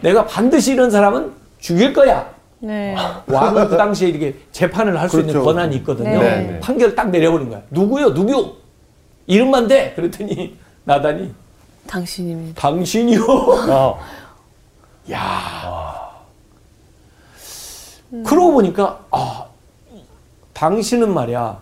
[0.00, 2.28] 내가 반드시 이런 사람은 죽일 거야.
[2.66, 2.96] 네.
[3.28, 5.44] 왕은 그 당시에 이렇게 재판을 할수 있는 그렇죠.
[5.46, 6.10] 권한이 있거든요.
[6.20, 6.60] 네, 네.
[6.60, 7.62] 판결 딱 내려버린 거야.
[7.70, 8.10] 누구요?
[8.10, 8.52] 누구요?
[9.28, 9.92] 이름만 대.
[9.94, 11.32] 그랬더니 나단이
[11.86, 12.60] 당신입니다.
[12.60, 13.24] 당신이요.
[13.70, 14.00] 어.
[15.12, 16.10] 야.
[18.24, 19.44] 그러고 보니까 아
[20.52, 21.60] 당신은 말이야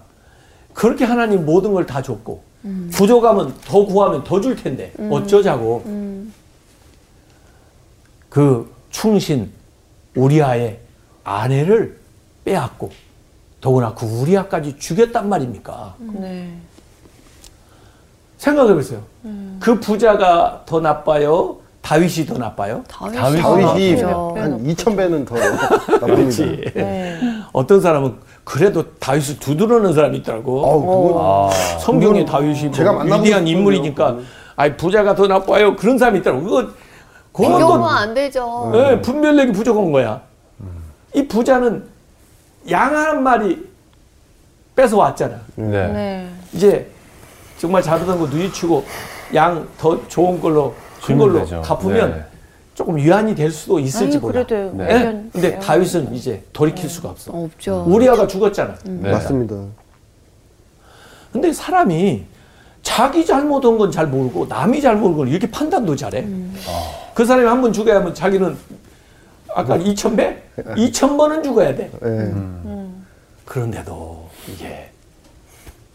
[0.72, 2.42] 그렇게 하나님 모든 걸 다 줬고
[2.92, 5.82] 부족하면 더 구하면 더 줄 텐데 어쩌자고
[8.28, 9.50] 그 충신
[10.14, 10.78] 우리아의
[11.24, 11.98] 아내를
[12.44, 12.90] 빼앗고
[13.60, 15.94] 더구나 그 우리아까지 죽였단 말입니까?
[15.98, 16.54] 네.
[18.36, 19.00] 생각해 보세요.
[19.58, 21.56] 그 부자가 더 나빠요?
[21.80, 22.82] 다윗이 더 나빠요?
[22.88, 24.02] 다윗이 다윗이 다윗이.
[24.02, 26.44] 한 2천 배는 더 나쁩니다.
[26.74, 27.18] 네.
[27.52, 30.60] 어떤 사람은 그래도 다윗을 두드러는 사람이 있더라고.
[30.80, 31.78] 그건 아.
[31.78, 34.26] 성경에 그건 다윗이 제가 뭐 위대한 인물이니까 그건.
[34.56, 35.76] 아니 부자가 더 나빠요.
[35.76, 36.42] 그런 사람이 있더라고.
[36.42, 36.68] 그거
[37.32, 38.72] 그건 비교가 또안 되죠.
[38.74, 40.20] 예, 분별력이 부족한 거야.
[41.14, 41.84] 이 부자는
[42.70, 43.66] 양 한 마리
[44.74, 45.40] 뺏어 왔잖아.
[45.54, 45.88] 네.
[45.92, 46.28] 네.
[46.52, 46.90] 이제
[47.58, 48.84] 정말 잘못한 거 누이치고
[49.34, 51.60] 양 더 좋은 걸로 큰 걸로 되죠.
[51.62, 52.24] 갚으면 네.
[52.74, 54.44] 조금 유한이 될 수도 있을지 몰라.
[54.44, 54.88] 그래도 네.
[54.90, 54.94] 예?
[54.96, 57.32] 의견- 근데 다윗은 이제 돌이킬 수가 없어.
[57.32, 57.84] 없죠.
[57.86, 58.74] 우리아가 죽었잖아.
[58.84, 59.10] 네.
[59.12, 59.56] 맞습니다.
[61.32, 62.24] 근데 사람이
[62.82, 66.26] 자기 잘못한 건 잘 모르고 남이 잘못한 건 이렇게 판단도 잘해.
[67.14, 68.56] 그 사람이 한 번 죽어야 하면 자기는
[69.54, 70.42] 아까 2천 배?
[70.56, 71.90] 2천 번은 죽어야 돼.
[72.04, 72.34] 예.
[73.44, 74.90] 그런데도 이게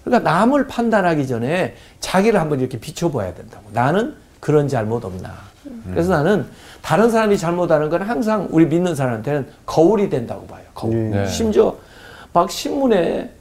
[0.03, 3.65] 그러니까 남을 판단하기 전에 자기를 한번 이렇게 비춰봐야 된다고.
[3.73, 5.33] 나는 그런 잘못 없나.
[5.89, 6.45] 그래서 나는
[6.81, 10.63] 다른 사람이 잘못하는 건 항상 우리 믿는 사람한테는 거울이 된다고 봐요.
[10.73, 11.11] 거울.
[11.11, 11.27] 네.
[11.27, 11.75] 심지어
[12.33, 13.31] 막 신문에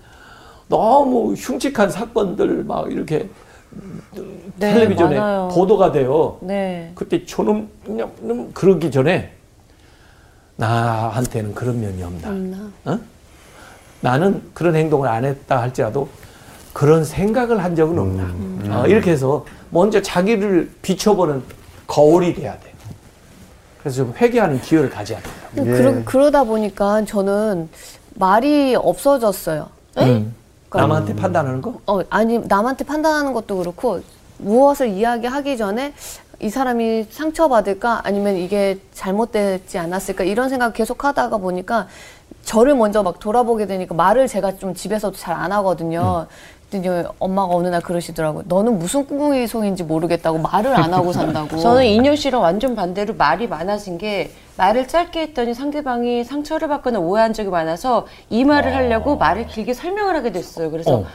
[0.68, 3.28] 너무 흉측한 사건들 막 이렇게
[4.56, 5.48] 네, 텔레비전에 많아요.
[5.52, 6.38] 보도가 돼요.
[6.42, 6.90] 네.
[6.94, 9.32] 그때 저놈 놈 그러기 전에
[10.58, 12.70] 나한테는 그런 면이 없나.
[12.84, 12.98] 어?
[14.00, 16.08] 나는 그런 행동을 안 했다 할지라도
[16.72, 18.80] 그런 생각을 한 적은 없나.
[18.80, 21.42] 어, 이렇게 해서 먼저 자기를 비춰보는
[21.86, 22.72] 거울이 돼야 돼.
[23.80, 25.32] 그래서 좀 회개하는 기회를 가져야 돼요.
[25.58, 25.62] 예.
[25.64, 27.68] 그러, 그러다 보니까 저는
[28.14, 29.68] 말이 없어졌어요.
[29.98, 30.34] 음.
[30.68, 31.80] 그러니까 남한테 판단하는 거?
[31.86, 34.00] 어, 아니 남한테 판단하는 것도 그렇고
[34.38, 35.94] 무엇을 이야기하기 전에
[36.40, 41.88] 이 사람이 상처받을까 아니면 이게 잘못되지 않았을까 이런 생각 계속 하다가 보니까
[42.44, 46.26] 저를 먼저 막 돌아보게 되니까 말을 제가 좀 집에서도 잘 안 하거든요.
[46.70, 48.44] 근데 이제 엄마가 어느 날 그러시더라고요.
[48.46, 51.56] 너는 무슨 꿍꿍이 송인지 모르겠다고 말을 안 하고 산다고.
[51.58, 57.32] 저는 인효 씨랑 완전 반대로 말이 많아진 게 말을 짧게 했더니 상대방이 상처를 받거나 오해한
[57.32, 60.70] 적이 많아서 이 말을 하려고 말을 길게 설명을 하게 됐어요.
[60.70, 61.06] 그래서 어.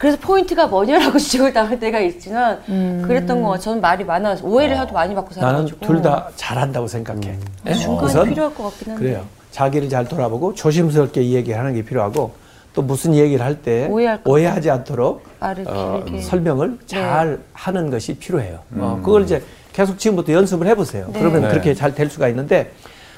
[0.00, 2.58] 그래서 포인트가 뭐냐라고 지적을 당할 때가 있지만
[3.06, 3.62] 그랬던 거 같아요.
[3.62, 7.36] 저는 말이 많아서 오해를 하도 많이 받고 나는 살아가지고 둘다 잘한다고 생각해.
[7.66, 7.74] 예?
[7.74, 9.24] 중간이 필요할 것 같긴 한데 그래요.
[9.50, 12.32] 자기를 잘 돌아보고 조심스럽게 이 얘기를 하는 게 필요하고
[12.72, 13.90] 또 무슨 얘기를 할 때.
[14.24, 16.02] 오해하지 않도록 말을 어.
[16.22, 18.60] 설명을 잘 하는 것이 필요해요.
[18.78, 19.42] 어, 그걸 이제
[19.74, 21.10] 계속 지금부터 연습을 해보세요.
[21.12, 21.48] 그러면 네.
[21.50, 22.72] 그렇게 잘 될 수가 있는데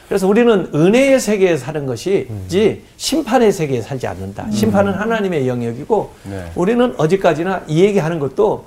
[0.08, 4.50] 그래서 우리는 은혜의 세계에 사는 것이지 심판의 세계에 살지 않는다.
[4.50, 6.52] 심판은 하나님의 영역이고 네.
[6.54, 8.66] 우리는 어디까지나 이 얘기하는 것도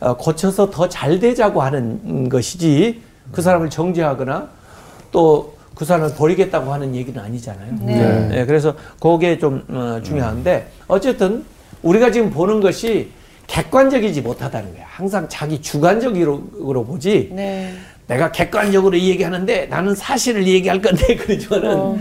[0.00, 3.00] 어, 고쳐서 더 잘 되자고 하는 것이지
[3.32, 4.48] 그 사람을 정죄하거나
[5.12, 7.74] 또 그 사람을 버리겠다고 하는 얘기는 아니잖아요.
[7.82, 8.28] 네.
[8.28, 11.44] 네, 그래서 그게 좀 어, 중요한데 어쨌든
[11.82, 13.10] 우리가 지금 보는 것이
[13.46, 14.86] 객관적이지 못하다는 거야.
[14.88, 17.28] 항상 자기 주관적으로 보지.
[17.30, 17.74] 네.
[18.06, 21.98] 내가 객관적으로 이 얘기하는데 나는 사실을 얘기할 건데 그러지만은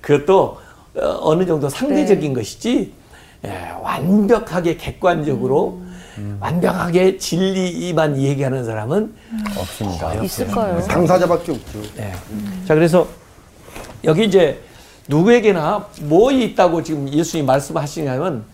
[0.00, 0.58] 그것도
[0.96, 2.92] 어, 어느 정도 상대적인 것이지
[3.44, 5.82] 예, 완벽하게 객관적으로
[6.40, 9.14] 완벽하게 진리만 얘기하는 사람은
[9.56, 10.14] 없습니다.
[10.14, 10.80] 있을 거예요.
[10.82, 11.80] 당사자밖에 없죠.
[11.94, 12.12] 네.
[12.66, 13.06] 자, 그래서
[14.02, 14.60] 여기 이제
[15.06, 18.44] 누구에게나 뭐 있다고 지금 예수님이 말씀하시냐면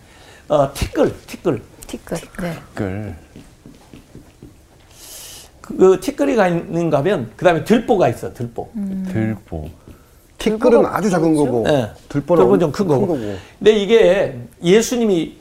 [0.47, 1.63] 어, 티끌, 티끌.
[1.87, 2.17] 티끌.
[2.39, 2.53] 네.
[2.53, 3.15] 댓글.
[5.65, 8.69] 그, 그 티끌이가 있는가 하면 그다음에 들보가 있어, 들보.
[9.11, 9.69] 들보.
[10.37, 11.89] 티끌은 아주 작은 거고 네.
[12.09, 13.17] 들보는 들보는 좀큰 거고.
[13.57, 15.37] 근데 이게 예수님이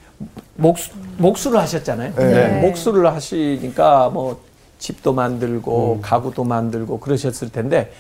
[0.55, 2.15] 목수, 목수를 하셨잖아요.
[2.15, 2.61] 네.
[2.63, 4.41] 목수를 하시니까 뭐
[4.79, 7.93] 집도 만들고 가구도 만들고 그러셨을 텐데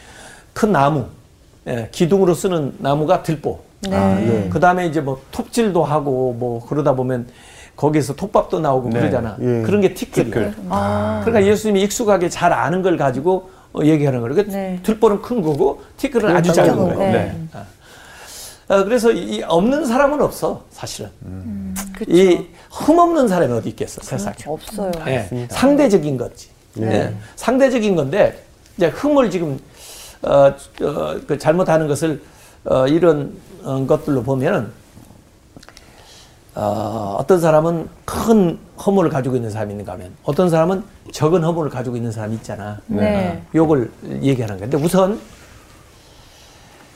[0.54, 1.06] 큰 나무,
[1.66, 3.60] 예, 기둥으로 쓰는 나무가 들보.
[3.82, 3.96] 네.
[3.96, 4.48] 아, 예.
[4.50, 7.26] 그 다음에 이제 뭐 톱질도 하고 뭐 그러다 보면
[7.76, 9.00] 거기서 톱밥도 나오고 네.
[9.00, 9.36] 그러잖아.
[9.40, 9.62] 예.
[9.62, 9.94] 그런 게.
[9.94, 10.30] 티끌.
[10.30, 14.34] 그러니까 예수님이 익숙하게 잘 아는 걸 가지고 어, 얘기하는 거예요.
[14.34, 14.78] 그러니까 네.
[14.82, 16.84] 들보는 큰 거고 티끌은 아주 작은 거.
[16.94, 16.98] 거예요.
[16.98, 17.34] 네.
[18.68, 21.10] 어, 그래서 이 없는 사람은 없어 사실은.
[21.98, 22.10] 그쵸.
[22.10, 24.36] 이 흠없는 사람이 어디 있겠어 세상에.
[24.46, 24.90] 없어요.
[25.06, 26.48] 예, 상대적인 거지.
[26.74, 26.94] 네.
[26.94, 28.42] 예, 상대적인 건데
[28.76, 29.58] 이제 흠을 지금
[30.22, 30.46] 어,
[30.82, 32.22] 어, 그 잘못하는 것을
[32.64, 34.70] 어, 이런 어, 것들로 보면은
[36.54, 41.96] 어, 어떤 사람은 큰 허물을 가지고 있는 사람이 있는가 하면 어떤 사람은 적은 허물을 가지고
[41.96, 42.80] 있는 사람이 있잖아.
[42.86, 43.42] 네.
[43.54, 43.90] 요걸
[44.22, 45.20] 얘기하는 건데 우선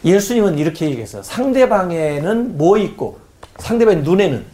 [0.04, 1.22] 예수님은 이렇게 얘기했어요.
[1.22, 3.18] 상대방에는 뭐 있고
[3.58, 4.44] 상대방 눈에는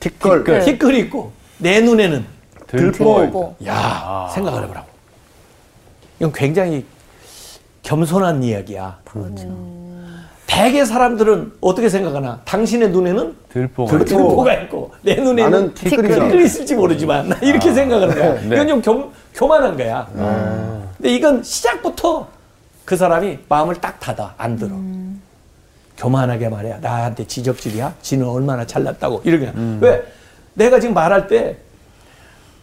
[0.00, 0.44] 티끌.
[0.44, 0.60] 네.
[0.64, 2.24] 티끌이 있고 내 눈에는
[2.66, 3.16] 들보.
[3.20, 3.54] 들보.
[3.66, 4.88] 야 생각을 해보라고.
[6.18, 6.84] 이건 굉장히
[7.82, 8.98] 겸손한 이야기야.
[10.58, 12.40] 대개 사람들은 어떻게 생각하나?
[12.44, 14.04] 당신의 눈에는 들보가.
[14.04, 15.72] 들보가 있고 내 눈에는.
[15.74, 18.34] 티끌이 있을지 모르지만 나 이렇게 생각하는 거야.
[18.40, 18.56] 네.
[18.56, 20.08] 이건 좀 겸, 교만한 거야.
[20.96, 22.26] 근데 이건 시작부터
[22.84, 24.72] 그 사람이 마음을 딱 닫아 안 들어.
[25.96, 26.78] 교만하게 말이야.
[26.80, 27.94] 나한테 지적질이야.
[28.02, 29.52] 지는 얼마나 잘났다고 이러게.
[29.80, 30.02] 왜?
[30.54, 31.56] 내가 지금 말할 때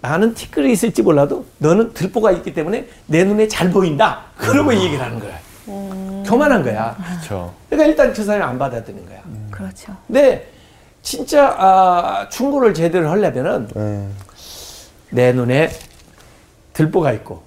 [0.02, 4.24] 나는 티끌이 있을지 몰라도 너는 들보가 있기 때문에 내 눈에 잘 보인다.
[4.36, 5.34] 그러고 이 얘기를 하는 거야.
[6.26, 6.96] 교만한 거야.
[7.08, 7.54] 그렇죠.
[7.70, 9.20] 그러니까 일단 그 사람이 안 받아들이는 거야.
[9.52, 9.96] 그렇죠.
[10.08, 10.48] 근데
[11.02, 14.08] 진짜 아, 충고를 제대로 하려면은 예.
[15.12, 15.70] 내 눈에
[16.74, 17.44] 들보가 있고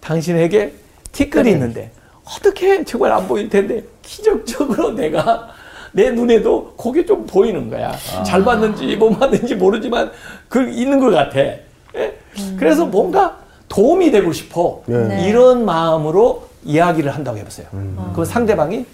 [0.00, 0.74] 당신에게
[1.12, 1.92] 티끌이 있는데
[2.24, 5.50] 어떻게 정말 안 보일 텐데 기적적으로 내가
[5.92, 7.92] 내 눈에도 그게 좀 보이는 거야.
[8.24, 10.10] 잘 봤는지 못 봤는지 모르지만
[10.48, 11.38] 그 있는 것 같아.
[11.40, 12.18] 예?
[12.56, 14.82] 그래서 뭔가 도움이 되고 싶어.
[14.86, 15.28] 네.
[15.28, 17.66] 이런 마음으로 이야기를 한다고 해보세요.
[18.14, 18.86] 그 상대방이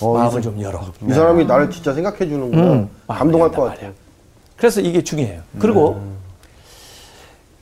[0.00, 0.92] 어, 마음을 이, 좀 열어.
[1.08, 2.62] 이 사람이 나를 진짜 생각해 주는구나.
[2.72, 3.82] 음, 감동할 것 열단 같아.
[3.82, 3.92] 말이야.
[4.56, 5.42] 그래서 이게 중요해요.
[5.58, 6.00] 그리고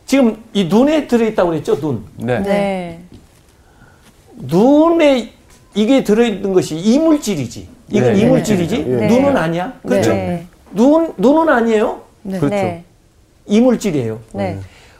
[0.06, 2.04] 지금 이 눈에 들어있다고 그랬죠, 눈.
[2.16, 2.40] 네.
[2.40, 3.00] 네.
[4.36, 5.32] 눈에
[5.74, 7.68] 이게 들어있는 것이 이물질이지.
[7.90, 8.20] 이건 네.
[8.20, 8.84] 이물질이지.
[8.84, 9.08] 네.
[9.08, 9.72] 눈은 아니야.
[9.86, 10.10] 그렇죠?
[10.12, 10.46] 네.
[10.72, 12.02] 눈, 눈은 아니에요.
[12.22, 12.38] 네.
[12.38, 12.54] 그렇죠.
[12.56, 12.84] 네.
[13.46, 14.20] 이물질이에요.
[14.32, 14.58] 네.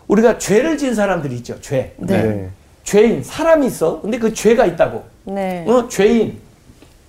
[0.09, 1.61] 우리가 죄를 지은 사람들이 있죠.
[1.61, 1.95] 죄.
[1.99, 2.51] 네.
[2.87, 4.01] 죄인 사람이 있어.
[4.01, 5.03] 근데 그 죄가 있다고.
[5.25, 5.65] 네.
[5.69, 6.39] 어, 죄인.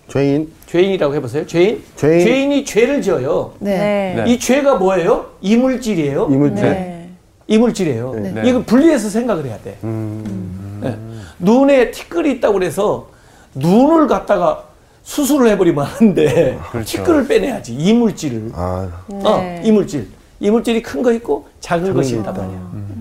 [0.10, 0.52] 죄인.
[0.66, 1.46] 죄인이라고 해보세요.
[1.46, 1.84] 죄인.
[1.96, 2.52] 죄인.
[2.52, 3.54] 이 죄를 지어요.
[3.60, 3.78] 네.
[4.16, 4.24] 네.
[4.26, 4.32] 네.
[4.34, 5.28] 이 죄가 뭐예요?
[5.42, 6.30] 이물질이에요.
[6.32, 6.64] 이물질.
[6.66, 7.10] 네.
[7.46, 8.14] 이물질이에요.
[8.16, 8.42] 네.
[8.46, 9.78] 이거 분리해서 생각을 해야 돼.
[9.84, 10.80] 음.
[10.82, 10.98] 네.
[11.40, 13.10] 눈에 티끌이 있다고 그래서
[13.54, 14.64] 눈을 갖다가
[15.04, 16.58] 수술을 해버리면 안 돼.
[16.72, 16.98] 그렇죠.
[16.98, 17.74] 티끌을 빼내야지.
[17.76, 18.50] 이물질을.
[18.54, 19.62] 아, 어, 네.
[19.64, 20.08] 이물질.
[20.40, 22.34] 이물질이 큰 거 있고 작은 것이 게 있단.
[22.34, 22.58] 말이야.
[22.58, 22.97] 아.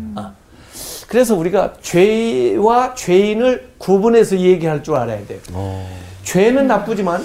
[1.08, 5.40] 그래서 우리가 죄와 죄인을 구분해서 얘기할 줄 알아야 돼요.
[6.24, 7.22] 죄는 나쁘지만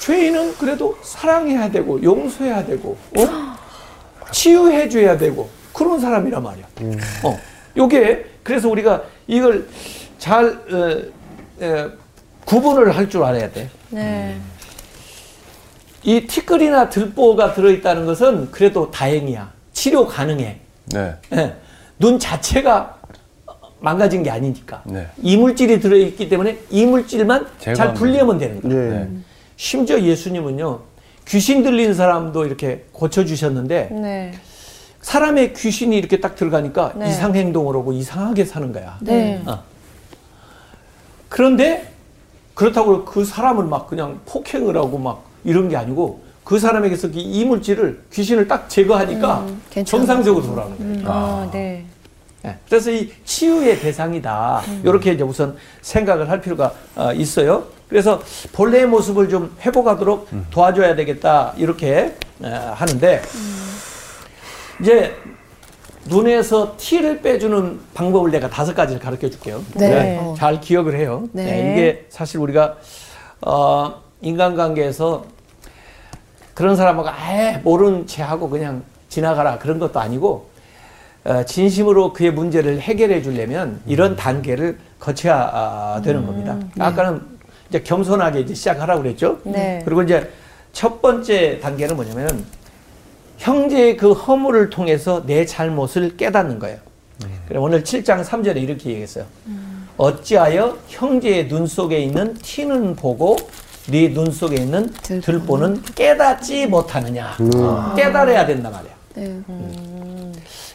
[0.00, 3.56] 죄인은 그래도 사랑해야 되고 용서해야 되고 어?
[4.32, 6.66] 치유해 줘야 되고 그런 사람이란 말이야.
[7.24, 7.38] 어.
[7.76, 9.68] 요게 그래서 우리가 이걸
[10.18, 11.90] 잘 어, 어,
[12.44, 13.68] 구분을 할 줄 알아야 돼.
[13.90, 14.36] 네.
[16.02, 19.52] 이 티끌이나 들보가 들어있다는 것은 그래도 다행이야.
[19.72, 20.58] 치료 가능해.
[20.86, 21.14] 네.
[21.34, 21.56] 예.
[21.98, 22.99] 눈 자체가
[23.80, 24.82] 망가진 게 아니니까.
[24.84, 25.08] 네.
[25.22, 28.60] 이물질이 들어있기 때문에 이물질만 잘 분리하면 되는.
[28.64, 28.68] 예.
[28.68, 29.08] 네.
[29.56, 30.80] 심지어 예수님은요,
[31.26, 34.32] 귀신 들린 사람도 이렇게 고쳐 주셨는데, 네.
[35.00, 37.08] 사람의 귀신이 이렇게 딱 들어가니까 네.
[37.08, 38.98] 이상 행동을 하고 이상하게 사는 거야.
[39.00, 39.42] 네.
[39.46, 39.62] 어.
[41.28, 41.90] 그런데
[42.54, 48.02] 그렇다고 그 사람을 막 그냥 폭행을 하고 막 이런 게 아니고 그 사람에게서 이 이물질을
[48.12, 49.84] 귀신을 딱 제거하니까 괜찮아.
[49.84, 51.04] 정상적으로 돌아오는 거예요.
[51.06, 51.86] 아, 네.
[52.44, 54.62] 예, 그래서 이 치유의 대상이다.
[54.84, 57.64] 이렇게 이제 우선 생각을 할 필요가 어, 있어요.
[57.88, 58.22] 그래서
[58.52, 61.52] 본래의 모습을 좀 회복하도록 도와줘야 되겠다.
[61.56, 63.20] 이렇게 어, 하는데
[64.80, 65.14] 이제
[66.06, 69.62] 눈에서 티를 빼주는 방법을 내가 다섯 가지를 가르쳐 줄게요.
[69.74, 70.18] 네.
[70.18, 71.28] 어, 잘 기억을 해요.
[71.32, 71.44] 네.
[71.44, 72.76] 네, 이게 사실 우리가
[73.42, 75.24] 어, 인간관계에서
[76.54, 80.49] 그런 사람하고 아예 모른 체하고 그냥 지나가라 그런 것도 아니고 어,
[81.46, 86.56] 진심으로 그의 문제를 해결해 주려면 이런 단계를 거쳐야 아, 되는 겁니다.
[86.78, 87.20] 아까는
[87.68, 89.38] 이제 겸손하게 이제 시작하라고 그랬죠.
[89.44, 89.82] 네.
[89.84, 90.30] 그리고 이제
[90.72, 92.44] 첫 번째 단계는 뭐냐면은
[93.38, 96.78] 형제의 그 허물을 통해서 내 잘못을 깨닫는 거예요.
[97.48, 99.24] 그래 오늘 7장 3절에 이렇게 얘기했어요.
[99.96, 103.36] 어찌하여 형제의 눈 속에 있는 티는 보고
[103.90, 107.36] 네 눈 속에 있는 들보는 깨닫지 못하느냐.
[107.96, 108.92] 깨달아야 된단 말이야.
[109.14, 109.40] 네.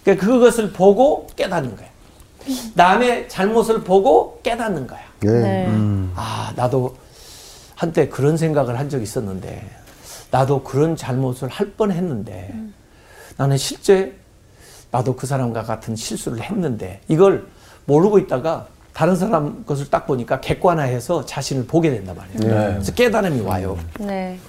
[0.05, 1.87] 그러니까 그것을 보고 깨닫는 거야.
[2.75, 4.99] 남의 잘못을 보고 깨닫는 거야.
[5.25, 5.27] 예.
[5.27, 5.67] 네.
[6.15, 6.95] 아, 나도
[7.73, 9.67] 한때 그런 생각을 한 적이 있었는데,
[10.29, 12.53] 나도 그런 잘못을 할 뻔 했는데,
[13.35, 14.15] 나는 실제
[14.91, 17.47] 나도 그 사람과 같은 실수를 했는데, 이걸
[17.85, 22.39] 모르고 있다가 다른 사람 것을 딱 보니까 객관화해서 자신을 보게 된단 말이에요.
[22.39, 22.73] 네.
[22.75, 23.77] 그래서 깨달음이 와요.
[23.99, 24.39] 네.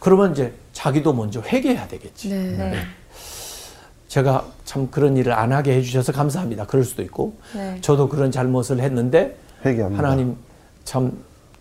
[0.00, 2.28] 그러면 이제 자기도 먼저 회개해야 되겠지.
[2.30, 2.84] 네.
[4.12, 4.14] 네.
[4.14, 6.66] 제가 참 그런 일을 안 하게 해주셔서 감사합니다.
[6.66, 7.78] 그럴 수도 있고, 네.
[7.80, 10.02] 저도 그런 잘못을 했는데, 회개합니다.
[10.02, 10.36] 하나님
[10.84, 11.12] 참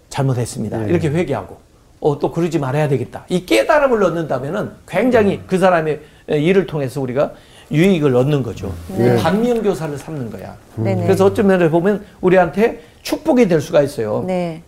[0.09, 0.79] 잘못했습니다.
[0.79, 0.89] 네.
[0.89, 1.57] 이렇게 회개하고,
[2.01, 3.25] 어, 또 그러지 말아야 되겠다.
[3.29, 7.31] 이 깨달음을 얻는다면은 굉장히 그 사람의 일을 통해서 우리가
[7.71, 8.73] 유익을 얻는 거죠.
[8.89, 9.15] 네.
[9.15, 10.57] 반면 교사를 삼는 거야.
[10.75, 11.03] 네네.
[11.03, 14.25] 그래서 어떤 면에 보면 우리한테 축복이 될 수가 있어요.
[14.27, 14.61] 네.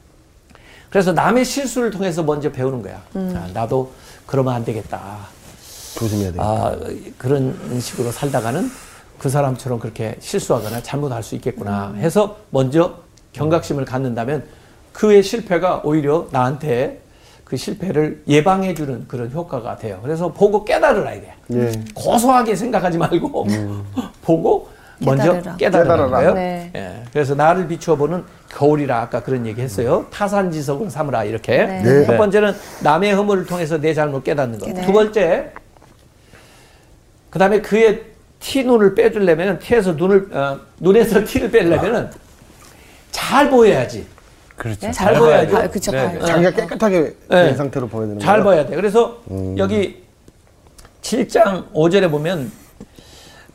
[0.90, 3.02] 그래서 남의 실수를 통해서 먼저 배우는 거야.
[3.18, 3.34] 음.
[3.36, 3.92] 아, 나도
[4.26, 5.18] 그러면 안 되겠다.
[5.96, 6.38] 조심해야 돼.
[6.40, 6.76] 아,
[7.18, 8.70] 그런 식으로 살다가는
[9.20, 12.96] 그 사람처럼 그렇게 실수하거나 잘못할 수 있겠구나 해서 먼저
[13.34, 14.44] 경각심을 갖는다면
[14.92, 17.00] 그의 실패가 오히려 나한테
[17.46, 20.00] 그 실패를 예방해 주는 그런 효과가 돼요.
[20.04, 21.32] 그래서 보고 깨달으라 이게.
[21.54, 21.72] 예.
[21.94, 23.48] 고소하게 생각하지 말고
[24.24, 25.56] 보고 먼저 깨달으라.
[25.58, 26.10] 깨달으라는 깨달아라.
[26.18, 26.34] 거예요.
[26.34, 26.72] 네.
[26.76, 27.04] 예.
[27.12, 30.06] 그래서 나를 비추어 보는 거울이라 아까 그런 얘기 했어요.
[30.12, 31.58] 타산지석을 삼으라 이렇게.
[31.66, 31.82] 네.
[31.84, 32.06] 네.
[32.06, 34.70] 첫 번째는 남의 허물을 통해서 내 잘못 깨닫는 것.
[34.70, 34.86] 네.
[34.86, 35.52] 두 번째,
[37.34, 38.04] 그 다음에 그의
[38.40, 42.12] 티 눈을 빼주려면 티에서 눈을 어, 눈에서 티를 빼려면은
[43.10, 44.06] 잘 보여야지.
[44.56, 44.92] 그렇죠.
[44.92, 45.58] 잘 보여야죠.
[45.58, 46.14] 아, 그쵸, 네.
[46.14, 46.20] 네.
[46.20, 47.16] 자기가 깨끗하게 네.
[47.46, 48.58] 된 상태로 보여야 되는 잘 거예요?
[48.58, 48.76] 봐야 돼.
[48.76, 49.20] 그래서
[49.58, 50.04] 여기
[51.02, 52.52] 7장 5절에 보면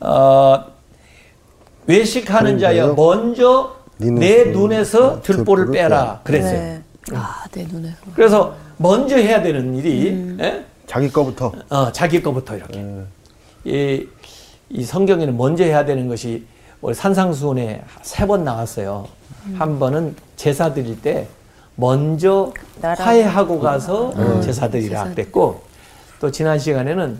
[0.01, 0.65] 어,
[1.87, 6.51] 외식하는 하는 자여 먼저 네내 눈에서 눈에서 들보를 빼라 그랬어요.
[6.51, 6.81] 네.
[7.13, 7.95] 아, 내 눈에서.
[8.13, 10.65] 그래서 먼저 해야 되는 일이 예?
[10.85, 11.53] 자기 거부터.
[11.69, 12.77] 어, 자기 거부터 이렇게.
[12.81, 13.18] 예.
[13.69, 14.07] 이,
[14.69, 16.45] 이 성경에는 먼저 해야 되는 것이
[16.81, 19.07] 우리 산상수훈에 세 번 나왔어요.
[19.57, 21.27] 한 번은 제사 드릴 때
[21.75, 22.51] 먼저.
[23.03, 25.61] 화해하고 가서 제사 드리라 제사 그랬고
[26.19, 27.19] 또 지난 시간에는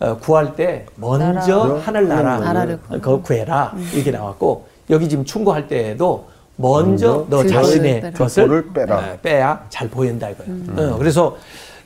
[0.00, 1.24] 어, 구할 때 먼저
[1.66, 1.80] 나라.
[1.80, 8.12] 하늘나라 나라를 그거 구해라 이렇게 나왔고 여기 지금 충고할 때에도 먼저 너 자신의.
[8.12, 8.96] 것을 빼라.
[8.98, 10.52] 어, 빼야 잘 보인다 이거예요.
[10.94, 11.36] 어, 그래서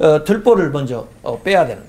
[0.01, 1.83] 어, 들보를 먼저 어, 빼야 되는.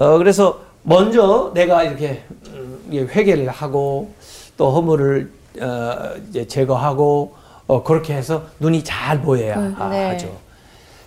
[0.00, 4.12] 어, 그래서 먼저 내가 이렇게 음, 회개를 하고
[4.56, 5.30] 또 허물을
[5.60, 5.96] 어,
[6.28, 7.34] 이제 제거하고
[7.66, 9.56] 어, 그렇게 해서 눈이 잘 보여야
[9.90, 10.08] 네.
[10.10, 10.36] 하죠.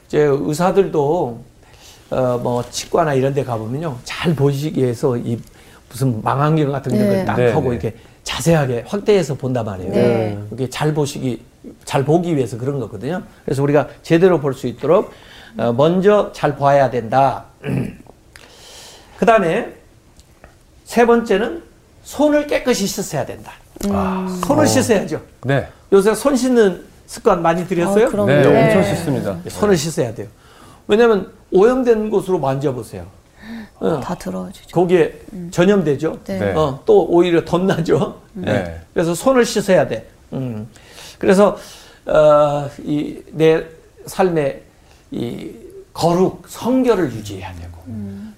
[0.08, 1.40] 이제 의사들도
[2.12, 3.98] 어, 뭐 치과나 이런 데 가보면요.
[4.04, 5.40] 잘 보시기 위해서 이
[5.90, 7.08] 무슨 망원경 같은 네.
[7.08, 7.70] 걸딱 네, 하고 네.
[7.70, 9.92] 이렇게 자세하게 확대해서 본단 말이에요.
[9.92, 10.40] 네.
[10.52, 11.42] 이게 잘 보시기
[11.86, 13.24] 잘 보기 위해서 그런 거거든요.
[13.46, 15.12] 그래서 우리가 제대로 볼 수 있도록
[15.58, 17.46] 어, 먼저 잘 봐야 된다.
[19.22, 19.72] 그 다음에
[20.84, 21.62] 세 번째는
[22.04, 23.52] 손을 깨끗이 씻어야 된다.
[24.44, 25.22] 손을 씻어야죠.
[25.44, 25.68] 네.
[25.94, 28.08] 요새 손 씻는 습관 많이 들였어요?
[28.08, 28.48] 어, 네, 네.
[28.76, 29.38] 엄청 씻습니다.
[29.48, 30.26] 손을 씻어야 돼요.
[30.88, 33.06] 왜냐하면 오염된 곳으로 만져보세요.
[33.80, 34.70] 어, 다 들어주죠.
[34.72, 35.14] 거기에
[35.52, 36.20] 전염되죠.
[36.24, 36.40] 네.
[36.40, 36.54] 네.
[36.54, 38.22] 어, 또 오히려 덧나죠.
[38.34, 38.82] 네.
[38.92, 40.10] 그래서 손을 씻어야 돼.
[40.34, 40.68] 음.
[41.20, 41.60] 그래서
[42.08, 43.64] 어, 이 내
[44.08, 44.64] 삶의
[45.12, 45.52] 이
[45.94, 47.71] 거룩 성결을 유지해야 되고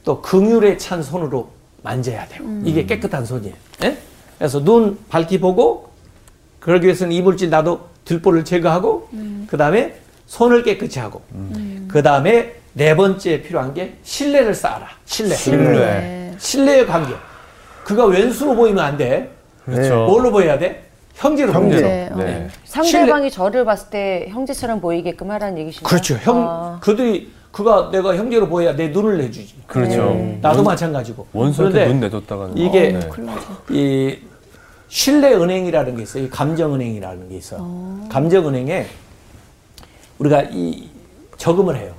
[0.04, 1.50] 또 긍휼에 찬 손으로
[1.82, 3.56] 만져야 되고 이게 깨끗한 손이에요.
[3.84, 3.98] 예?
[4.38, 5.90] 그래서 눈 밝히 보고
[6.60, 9.10] 그러기 위해서는 이물질 나도 들보를 제거하고
[9.48, 9.96] 그 다음에
[10.28, 11.22] 손을 깨끗이 하고
[11.88, 14.88] 그 다음에 네 번째 필요한 게 신뢰를 쌓아라.
[15.06, 15.36] 신뢰.
[15.36, 16.34] 신뢰.
[16.38, 17.14] 신뢰의 관계.
[17.84, 19.30] 그가 왼수로 보이면 안 돼.
[19.64, 20.06] 그렇죠.
[20.06, 20.84] 뭘로 보여야 돼?
[21.14, 21.82] 형제로 형제로.
[21.82, 22.16] 보여야 돼.
[22.16, 22.24] 네.
[22.26, 22.48] 네.
[22.66, 25.88] 상대방이 저를 봤을 때 형제처럼 보이게끔 하라는 얘기신가요?
[25.88, 26.16] 그렇죠.
[26.16, 26.80] 형 아.
[26.82, 29.54] 그들이 그가 내가 형제로 보여야 내 눈을 내주지.
[29.68, 30.38] 그렇죠.
[30.42, 31.28] 나도 마찬가지고.
[31.34, 33.10] 원수한테 그런데 눈 내뒀다가는 이게 네.
[33.70, 34.18] 이
[34.90, 36.24] 신뢰 은행이라는 게 있어요.
[36.24, 37.58] 이 감정 은행이라는 게 있어.
[38.10, 38.88] 감정 은행에
[40.18, 40.90] 우리가 이
[41.38, 41.94] 저금을 해요.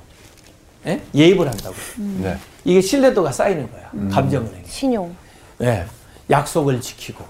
[0.87, 1.01] 예?
[1.15, 1.75] 예입을 한다고.
[2.21, 2.37] 네.
[2.65, 4.09] 이게 신뢰도가 쌓이는 거야.
[4.11, 4.61] 감정 은행.
[4.65, 5.15] 신용.
[5.61, 5.85] 예,
[6.29, 7.23] 약속을 지키고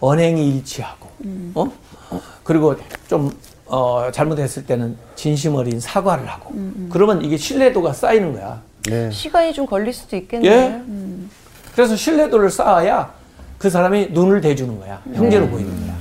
[0.00, 1.10] 언행이 일치하고
[1.54, 1.70] 어?
[2.44, 2.76] 그리고
[3.08, 3.30] 좀
[3.66, 6.54] 어, 잘못했을 때는 진심 어린 사과를 하고
[6.90, 8.60] 그러면 이게 신뢰도가 쌓이는 거야.
[8.84, 9.10] 네.
[9.10, 10.50] 시간이 좀 걸릴 수도 있겠네요.
[10.52, 10.82] 예?
[11.74, 13.12] 그래서 신뢰도를 쌓아야
[13.58, 15.00] 그 사람이 눈을 대주는 거야.
[15.12, 15.96] 형제로 보이는 거야.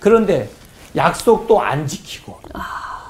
[0.00, 0.48] 그런데
[0.96, 2.38] 약속도 안 지키고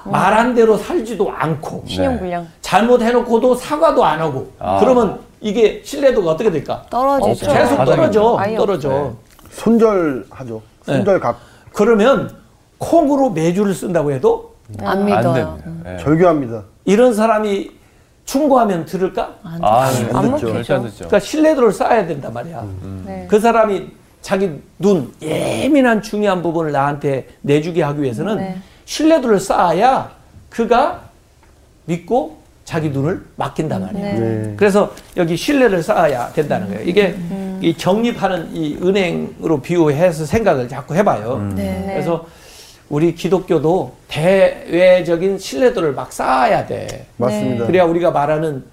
[0.05, 2.47] 말한 대로 살지도 않고 신용 불량.
[2.61, 4.79] 잘못해놓고도 사과도 안 하고 아.
[4.79, 6.85] 그러면 이게 신뢰도가 어떻게 될까?
[6.91, 7.47] 떨어지죠.
[7.53, 8.39] 계속 바닥이 떨어져.
[8.57, 9.13] 떨어져.
[9.51, 10.63] 손절하죠.
[10.85, 11.39] 손절 각.
[11.73, 12.35] 그러면
[12.79, 15.59] 콩으로 매주를 쓴다고 해도 안안 믿어요.
[15.63, 15.71] 됩니다.
[15.85, 15.99] 네.
[16.03, 16.65] 절교합니다.
[16.85, 17.71] 이런 사람이
[18.25, 19.35] 충고하면 들을까?
[19.43, 20.31] 아, 안 네.
[20.33, 20.53] 듣죠.
[20.53, 20.97] 절대 안 듣죠.
[21.07, 22.65] 그러니까 신뢰도를 쌓아야 된단 말이야.
[23.07, 23.27] 네.
[23.29, 23.89] 그 사람이
[24.21, 28.57] 자기 눈 예민한 중요한 부분을 나한테 내주게 하기 위해서는 네.
[28.85, 30.11] 신뢰도를 쌓아야
[30.51, 31.03] 그가
[31.85, 34.03] 믿고 자기 눈을 맡긴단 말이야.
[34.03, 34.13] 네.
[34.19, 34.55] 네.
[34.57, 36.83] 그래서 여기 신뢰를 쌓아야 된다는 거예요.
[36.83, 37.17] 이게
[37.61, 41.39] 이 적립하는 이 은행으로 비유해서 생각을 자꾸 해봐요.
[41.55, 41.85] 네.
[41.87, 42.27] 그래서
[42.89, 47.07] 우리 기독교도 대외적인 신뢰도를 막 쌓아야 돼.
[47.17, 47.67] 맞습니다.
[47.67, 48.65] 그래야 우리가 말하는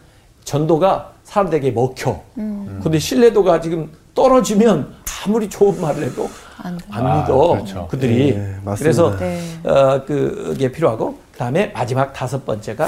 [0.43, 2.21] 전도가 사람들에게 먹혀.
[2.35, 4.93] 근데 신뢰도가 지금 떨어지면
[5.25, 6.29] 아무리 좋은 말을 해도
[6.61, 6.85] 안 돼.
[6.91, 7.47] 안 아, 믿어.
[7.53, 7.87] 그렇죠.
[7.89, 8.35] 그들이.
[8.35, 8.75] 네, 맞습니다.
[8.77, 9.39] 그래서 네.
[9.63, 12.87] 어, 그게 필요하고 그다음에 마지막 다섯 번째가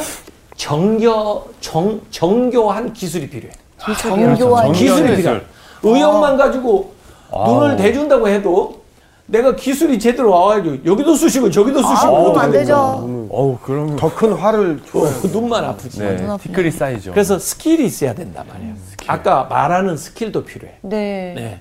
[0.57, 3.53] 정교 정 정교한 기술이 필요해.
[4.01, 5.15] 정교한 정교한 기술이 기술.
[5.15, 5.41] 필요해.
[5.83, 6.93] 의욕만 가지고
[7.31, 7.61] 아우.
[7.63, 8.81] 눈을 대준다고 해도
[9.27, 12.45] 내가 기술이 제대로 와가지고 여기도 쑤시고 저기도 쑤시고 아, 그럼 어떡해.
[12.45, 13.27] 안 되죠.
[13.31, 15.99] 어우, 그럼 더 큰 화를 어, 줘야 그 눈만 아프지.
[15.99, 17.11] 네, 티끌이 쌓이죠.
[17.11, 18.75] 그래서 스킬이 있어야 된단 말이에요.
[19.07, 20.73] 아까 말하는 스킬도 필요해.
[20.83, 21.33] 네.
[21.35, 21.59] 네.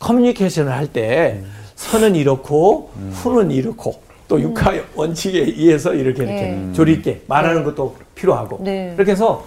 [0.00, 1.42] 커뮤니케이션을 할 때
[1.76, 6.72] 선은 이렇고 후는 이렇고 또 육하 원칙에 의해서 이렇게 이렇게 네.
[6.72, 8.92] 조리 있게 말하는 것도 필요하고 네.
[8.96, 9.44] 그렇게 해서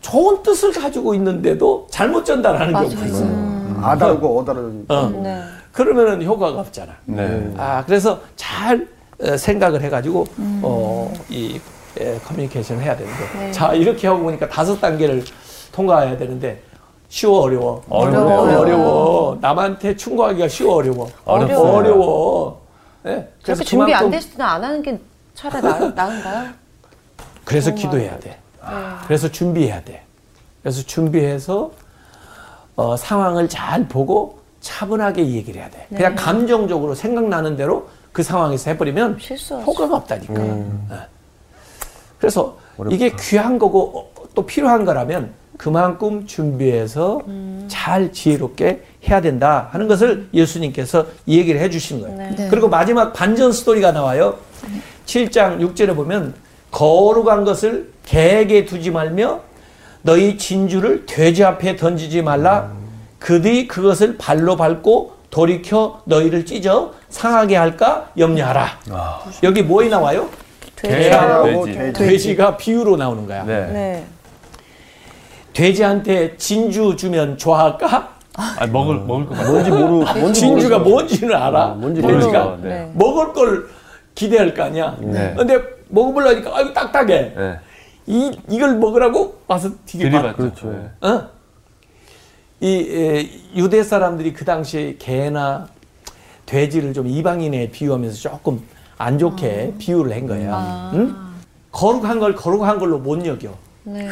[0.00, 3.06] 좋은 뜻을 가지고 있는데도 잘못 전달하는 경우가 맞아요.
[3.08, 3.80] 있어요.
[3.82, 4.84] 아다르고 어다르고.
[4.88, 5.08] 어.
[5.22, 5.40] 네.
[5.82, 6.92] 그러면은 효과가 없잖아.
[7.04, 7.54] 네.
[7.56, 8.88] 아 그래서 잘
[9.22, 10.26] 어, 생각을 해가지고
[10.62, 11.60] 어, 이
[12.00, 13.52] 에, 커뮤니케이션을 해야 되는데 네.
[13.52, 15.22] 자 이렇게 하고 보니까 다섯 단계를
[15.70, 16.60] 통과해야 되는데
[17.08, 18.40] 쉬워 어려워 어려워요.
[18.40, 19.38] 어려워, 어려워.
[19.40, 21.58] 남한테 충고하기가 쉬워 어려워 어렵어요.
[21.58, 22.60] 어려워
[23.04, 23.32] 네.
[23.44, 24.98] 그렇게 준비 안 됐을 때는 안 하는 게
[25.36, 26.48] 차라리 나, 나은가요?
[27.44, 28.36] 그래서 기도해야 돼
[29.06, 30.02] 그래서 준비해야 돼
[30.60, 31.70] 그래서 준비해서
[32.74, 34.37] 어, 상황을 잘 보고
[34.68, 39.64] 차분하게 얘기를 해야 돼 그냥 감정적으로 생각나는 대로 그 상황에서 해버리면 실수하죠.
[39.64, 40.34] 효과가 없다니까.
[40.34, 40.66] 네.
[42.18, 42.58] 그래서
[42.90, 47.22] 이게 귀한 거고 어, 또 필요한 거라면 그만큼 준비해서
[47.66, 52.16] 잘 지혜롭게 해야 된다 하는 것을 예수님께서 얘기를 해주신 거예요.
[52.36, 52.48] 네.
[52.50, 54.36] 그리고 마지막 반전 스토리가 나와요.
[55.06, 56.34] 7장 6절에 보면
[56.70, 59.40] 거룩한 것을 개에게 두지 말며
[60.02, 62.70] 너희 진주를 돼지 앞에 던지지 말라.
[63.18, 68.80] 그들이 그것을 발로 밟고 돌이켜 너희를 찢어 상하게 할까 염려하라.
[69.42, 70.28] 여기 뭐에 나와요?
[70.76, 71.78] 개하고 돼지.
[71.78, 71.92] 돼지.
[71.92, 73.44] 돼지 가 비유로 나오는 거야.
[73.44, 73.66] 네.
[73.72, 74.06] 네.
[75.52, 78.16] 돼지한테 진주 주면 좋아할까?
[78.36, 79.50] 아, 먹을 먹을 것 같아요.
[79.52, 80.78] 뭔지 모르 뭔지 진주가.
[80.78, 81.66] 뭔지는 알아.
[81.70, 82.58] 뭔지 돼지가.
[82.62, 82.90] 네.
[82.94, 83.66] 먹을 걸
[84.14, 84.96] 기대할 거 아니야.
[85.00, 85.34] 네.
[85.36, 87.32] 근데 먹어보려니까 아이고 딱딱해.
[87.36, 87.58] 네.
[88.06, 90.36] 이 이걸 먹으라고 와서 들이받죠.
[90.36, 90.70] 그렇죠.
[90.70, 91.08] 네.
[91.08, 91.28] 어?
[92.60, 95.68] 이 에, 유대 사람들이 그 당시에 개나
[96.46, 98.62] 돼지를 좀 이방인에 비유하면서 조금
[98.96, 100.90] 안 좋게 비유를 한 거야.
[100.94, 101.14] 응?
[101.70, 103.54] 거룩한 걸 거룩한 걸로 못 여겨.
[103.84, 104.08] 네.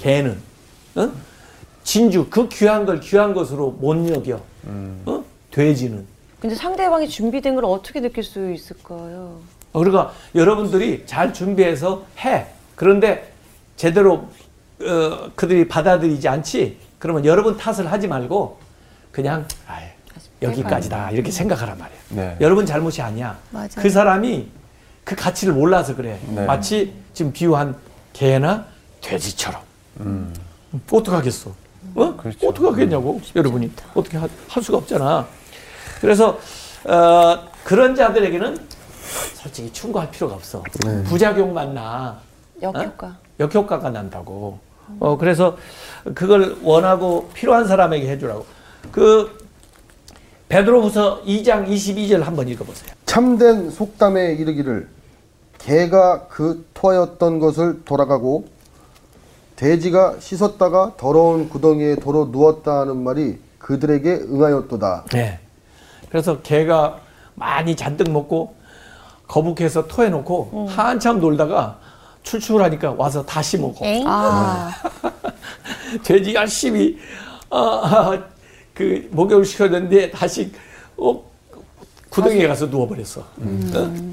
[0.00, 0.38] 개는
[0.96, 1.10] 어?
[1.84, 4.40] 진주 그 귀한 걸 귀한 것으로 못 여겨.
[5.06, 5.24] 어?
[5.50, 6.04] 돼지는.
[6.40, 9.40] 근데 상대방이 준비된 걸 어떻게 느낄 수 있을까요?
[9.72, 12.46] 어, 그러니까 여러분들이 잘 준비해서 해.
[12.74, 13.32] 그런데
[13.76, 14.28] 제대로
[14.80, 16.76] 어, 그들이 받아들이지 않지.
[16.98, 18.58] 그러면 여러분 탓을 하지 말고
[19.12, 19.84] 그냥 아이,
[20.42, 21.98] 여기까지다 이렇게 생각하란 말이야.
[22.10, 22.36] 네.
[22.40, 23.38] 여러분 잘못이 아니야.
[23.50, 23.68] 맞아요.
[23.76, 24.48] 그 사람이
[25.04, 26.18] 그 가치를 몰라서 그래.
[26.28, 26.44] 네.
[26.44, 27.76] 마치 지금 비유한
[28.12, 28.66] 개나
[29.00, 29.60] 돼지처럼.
[30.00, 30.34] 음.
[30.90, 31.50] 어떡하겠어?
[31.94, 32.16] 어?
[32.16, 32.48] 그렇죠.
[32.48, 35.26] 어떡하겠냐고 여러분이 어떻게 하- 할 수가 없잖아.
[36.00, 36.38] 그래서
[36.84, 38.58] 어, 그런 자들에게는
[39.34, 40.62] 솔직히 충고할 필요가 없어.
[41.06, 42.18] 부작용만 나.
[42.60, 43.16] 역효과.
[43.40, 44.58] 역효과가 난다고.
[45.00, 45.56] 어, 그래서
[46.14, 48.46] 그걸 원하고 필요한 사람에게 해주라고.
[48.92, 49.36] 그
[50.48, 52.90] 베드로후서 2장 22절 한번 읽어보세요.
[53.06, 54.88] 참된 속담에 이르기를
[55.58, 58.46] 개가 그 토하였던 것을 돌아가고
[59.56, 65.04] 돼지가 씻었다가 더러운 구덩이에 도로 누웠다 하는 말이 그들에게 응하였도다.
[65.12, 65.40] 네.
[66.08, 67.00] 그래서 개가
[67.34, 68.54] 많이 잔뜩 먹고
[69.26, 71.78] 거북해서 토해놓고 한참 놀다가
[72.28, 73.84] 출출하니까 와서 다시 먹어.
[74.06, 74.70] 아,
[76.04, 76.98] 돼지 열심히
[77.48, 78.12] 어,
[78.74, 80.52] 그 목욕을 시켰는데 다시
[80.98, 81.22] 어,
[82.10, 83.20] 구덩이에 가서 누워버렸어.
[83.20, 84.08] 어?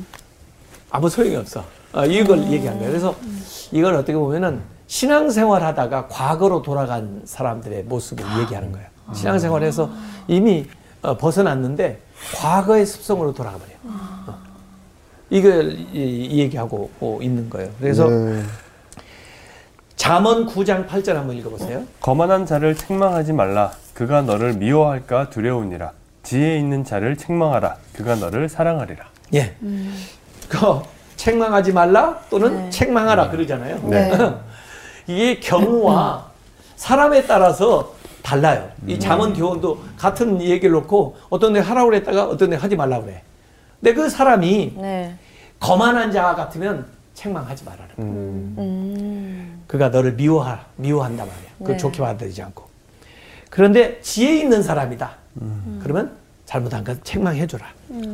[0.90, 1.64] 아무 소용이 없어.
[1.92, 2.90] 어, 이걸 얘기한 거예요.
[2.90, 3.16] 그래서
[3.72, 8.88] 이걸 어떻게 보면은 신앙생활 하다가 과거로 돌아간 사람들의 모습을 얘기하는 거예요.
[9.14, 9.90] 신앙생활에서
[10.28, 10.66] 이미
[11.02, 12.02] 어, 벗어났는데
[12.38, 13.72] 과거의 습성으로 돌아가 버려.
[13.84, 14.55] 어.
[15.36, 17.70] 이걸 이, 얘기하고 어, 있는 거예요.
[17.78, 18.42] 그래서 네.
[19.98, 21.84] 잠언 9장 8절 한번 읽어보세요.
[22.00, 23.74] 거만한 자를 책망하지 말라.
[23.94, 25.92] 그가 너를 미워할까 두려우니라.
[26.24, 27.76] 지혜 있는 자를 책망하라.
[27.94, 29.06] 그가 너를 사랑하리라.
[29.34, 29.56] 예.
[30.48, 30.58] 그
[31.18, 33.80] 책망하지 말라 또는 책망하라 그러잖아요.
[33.90, 34.12] 네.
[35.08, 36.28] 이게 경우와
[36.78, 38.70] 사람에 따라서 달라요.
[38.88, 43.22] 이 잠언 교훈도 같은 얘기를 놓고 어떤 데 하라고 그랬다가 어떤 데 하지 말라고 그래.
[43.82, 45.16] 근데 그 사람이 네.
[45.70, 46.86] 거만한 자 같으면
[47.16, 47.90] 책망하지 말아라.
[49.68, 51.50] 그가 너를 미워하, 미워한단 말이야.
[51.58, 51.78] 그걸 네.
[51.78, 52.66] 좋게 받아들이지 않고.
[53.50, 55.12] 그런데 지혜 있는 사람이다.
[55.82, 56.12] 그러면
[56.46, 57.66] 잘못한 건 책망해줘라.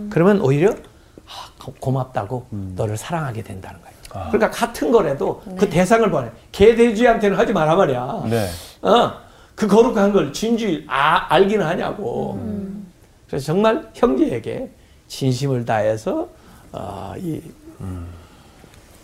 [0.10, 4.30] 그러면 오히려 아, 고- 고맙다고 너를 사랑하게 된다는 거예요.
[4.32, 6.30] 그러니까 같은 거라도 그 대상을 보내.
[6.54, 8.24] 개 돼지한테는 하지 마라 말이야.
[8.30, 8.48] 네.
[8.82, 9.12] 어,
[9.56, 12.40] 그 거룩한 걸 진지 아, 알기는 하냐고.
[13.28, 14.70] 그래서 정말 형제에게
[15.08, 16.30] 진심을 다해서
[16.72, 17.42] 어, 이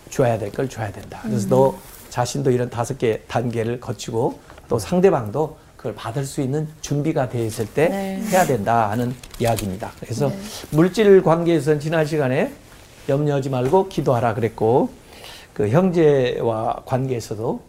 [0.09, 1.20] 줘야 될 걸 줘야 된다.
[1.24, 1.78] 그래서 너
[2.09, 4.39] 자신도 이런 다섯 개 단계를 거치고
[4.70, 8.22] 또 상대방도 그걸 받을 수 있는 준비가 돼 있을 때 네.
[8.30, 9.91] 해야 된다 하는 이야기입니다.
[9.99, 10.32] 그래서
[10.72, 12.51] 물질 관계에서는 지난 시간에
[13.09, 14.89] 염려하지 말고 기도하라 그랬고
[15.53, 17.61] 그 형제와 관계에서도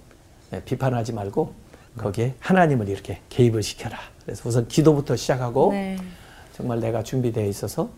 [0.50, 1.52] 네, 비판하지 말고
[1.98, 3.98] 거기에 하나님을 이렇게 개입을 시켜라.
[4.24, 5.98] 그래서 우선 기도부터 시작하고 네.
[6.56, 7.90] 정말 내가 준비되어 있어서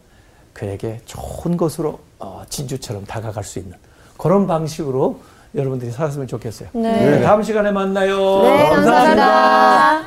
[0.65, 3.79] 그에게 좋은 것으로 어, 진주처럼 다가갈 수 있는
[4.19, 5.19] 그런 방식으로
[5.55, 6.69] 여러분들이 살았으면 좋겠어요.
[6.75, 7.23] 네.
[7.23, 8.43] 다음 시간에 만나요.
[8.43, 10.03] 네, 감사합니다.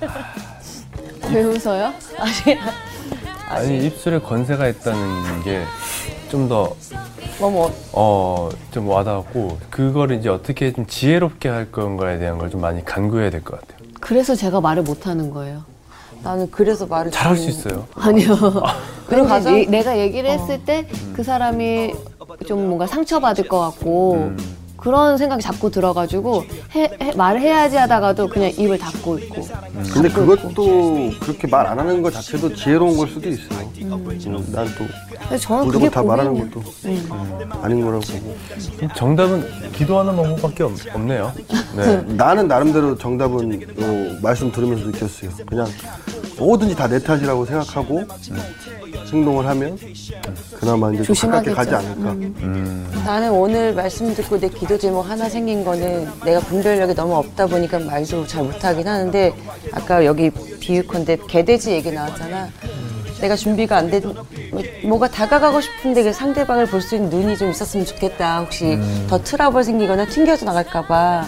[1.32, 1.92] 왜 웃어요?
[2.18, 2.58] 아니,
[3.48, 5.64] 아니 입술에 건세가 있다는 게
[6.30, 6.76] 좀 더
[7.40, 12.84] 뭐뭐 어, 좀 와닿았고 그거를 이제 어떻게 좀 지혜롭게 할 건가에 대한 걸 좀 많이
[12.84, 13.78] 간구해야 될 것 같아요.
[14.00, 15.62] 그래서 제가 말을 못 하는 거예요.
[16.22, 17.86] 나는 그래서 말을 잘할 수 좀- 있어요.
[17.94, 18.36] 아니요.
[19.08, 19.56] 그리고 가서?
[19.56, 21.92] 이제 내가 얘기를 했을 때 그 사람이
[22.46, 24.36] 좀 뭔가 상처받을 것 같고 음.
[24.80, 29.46] 그런 생각이 자꾸 들어가지고 해, 해- 말을 해야지 하다가도 그냥 입을 닫고 있고.
[29.92, 33.70] 근데 그것도 그렇게 말 안 하는 것 자체도 지혜로운 걸 수도 있어요.
[34.52, 34.86] 난또
[35.28, 36.50] 그래서 저는 그게 다 말하는.
[36.50, 38.36] 것도 음, 아닌 거라고 보고.
[38.96, 41.32] 정답은 기도하는 방법밖에 없, 없네요.
[41.76, 41.96] 네.
[42.16, 45.30] 나는 나름대로 정답은 어, 말씀 들으면서 느꼈어요.
[45.46, 45.66] 그냥
[46.38, 48.02] 뭐든지 다 내 탓이라고 생각하고
[49.12, 49.78] 행동을 하면
[50.58, 51.54] 그나마 이제 조심하겠죠.
[51.54, 52.14] 가지 않을까.
[53.04, 57.78] 나는 오늘 말씀 듣고 내 기도 제목 하나 생긴 거는 내가 분별력이 너무 없다 보니까
[57.78, 59.32] 말도 잘 못하긴 하는데
[59.72, 62.48] 아까 여기 비유컨대 개돼지 얘기 나왔잖아.
[63.20, 64.02] 내가 준비가 안 된,
[64.50, 68.40] 뭐- 뭐가 다가가고 싶은데 그 상대방을 볼 수 있는 눈이 좀 있었으면 좋겠다.
[68.40, 71.26] 혹시 더 트러블 생기거나 튕겨져 나갈까봐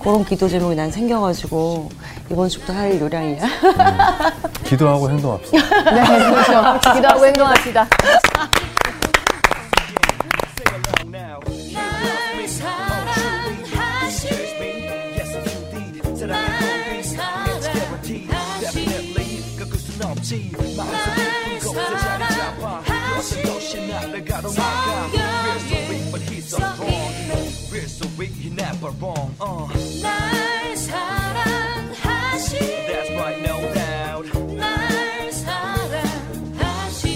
[0.00, 1.90] 그런 기도 제목이 난 생겨가지고
[2.30, 3.42] 이번 주부터 할 요량이야.
[4.64, 5.58] 기도하고 행동합시다.
[5.92, 6.92] 네, 그렇죠.
[6.94, 7.86] 기도하고 행동합시다.
[28.44, 28.58] 성경에
[30.02, 32.58] 날 사랑하시.
[34.58, 37.14] 날 사랑하시.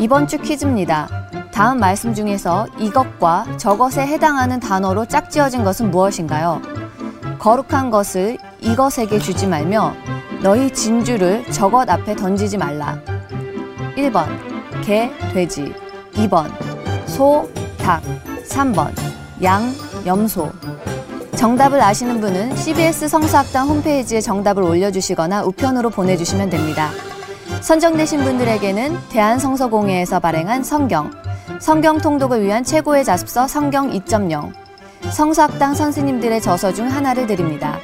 [0.00, 1.08] 이번 주 퀴즈입니다.
[1.52, 6.60] 다음 말씀 중에서 이것과 저것에 해당하는 단어로 짝지어진 것은 무엇인가요?
[7.38, 9.94] 거룩한 것을 이것에게 주지 말며
[10.42, 13.00] 너희 진주를 저것 앞에 던지지 말라.
[13.96, 14.26] 1번
[14.82, 15.83] 개, 돼지
[16.14, 16.50] 2번
[17.06, 17.48] 소,
[17.78, 18.02] 닭
[18.48, 18.92] 3번
[19.42, 19.72] 양,
[20.06, 20.50] 염소
[21.36, 26.90] 정답을 아시는 분은 CBS 성서학당 홈페이지에 정답을 올려주시거나 우편으로 보내주시면 됩니다.
[27.60, 31.10] 선정되신 분들에게는 대한성서공회에서 발행한 성경,
[31.60, 34.52] 성경 통독을 위한 최고의 자습서 성경 2.0,
[35.10, 37.78] 성서학당 선생님들의 저서 중 하나를 드립니다.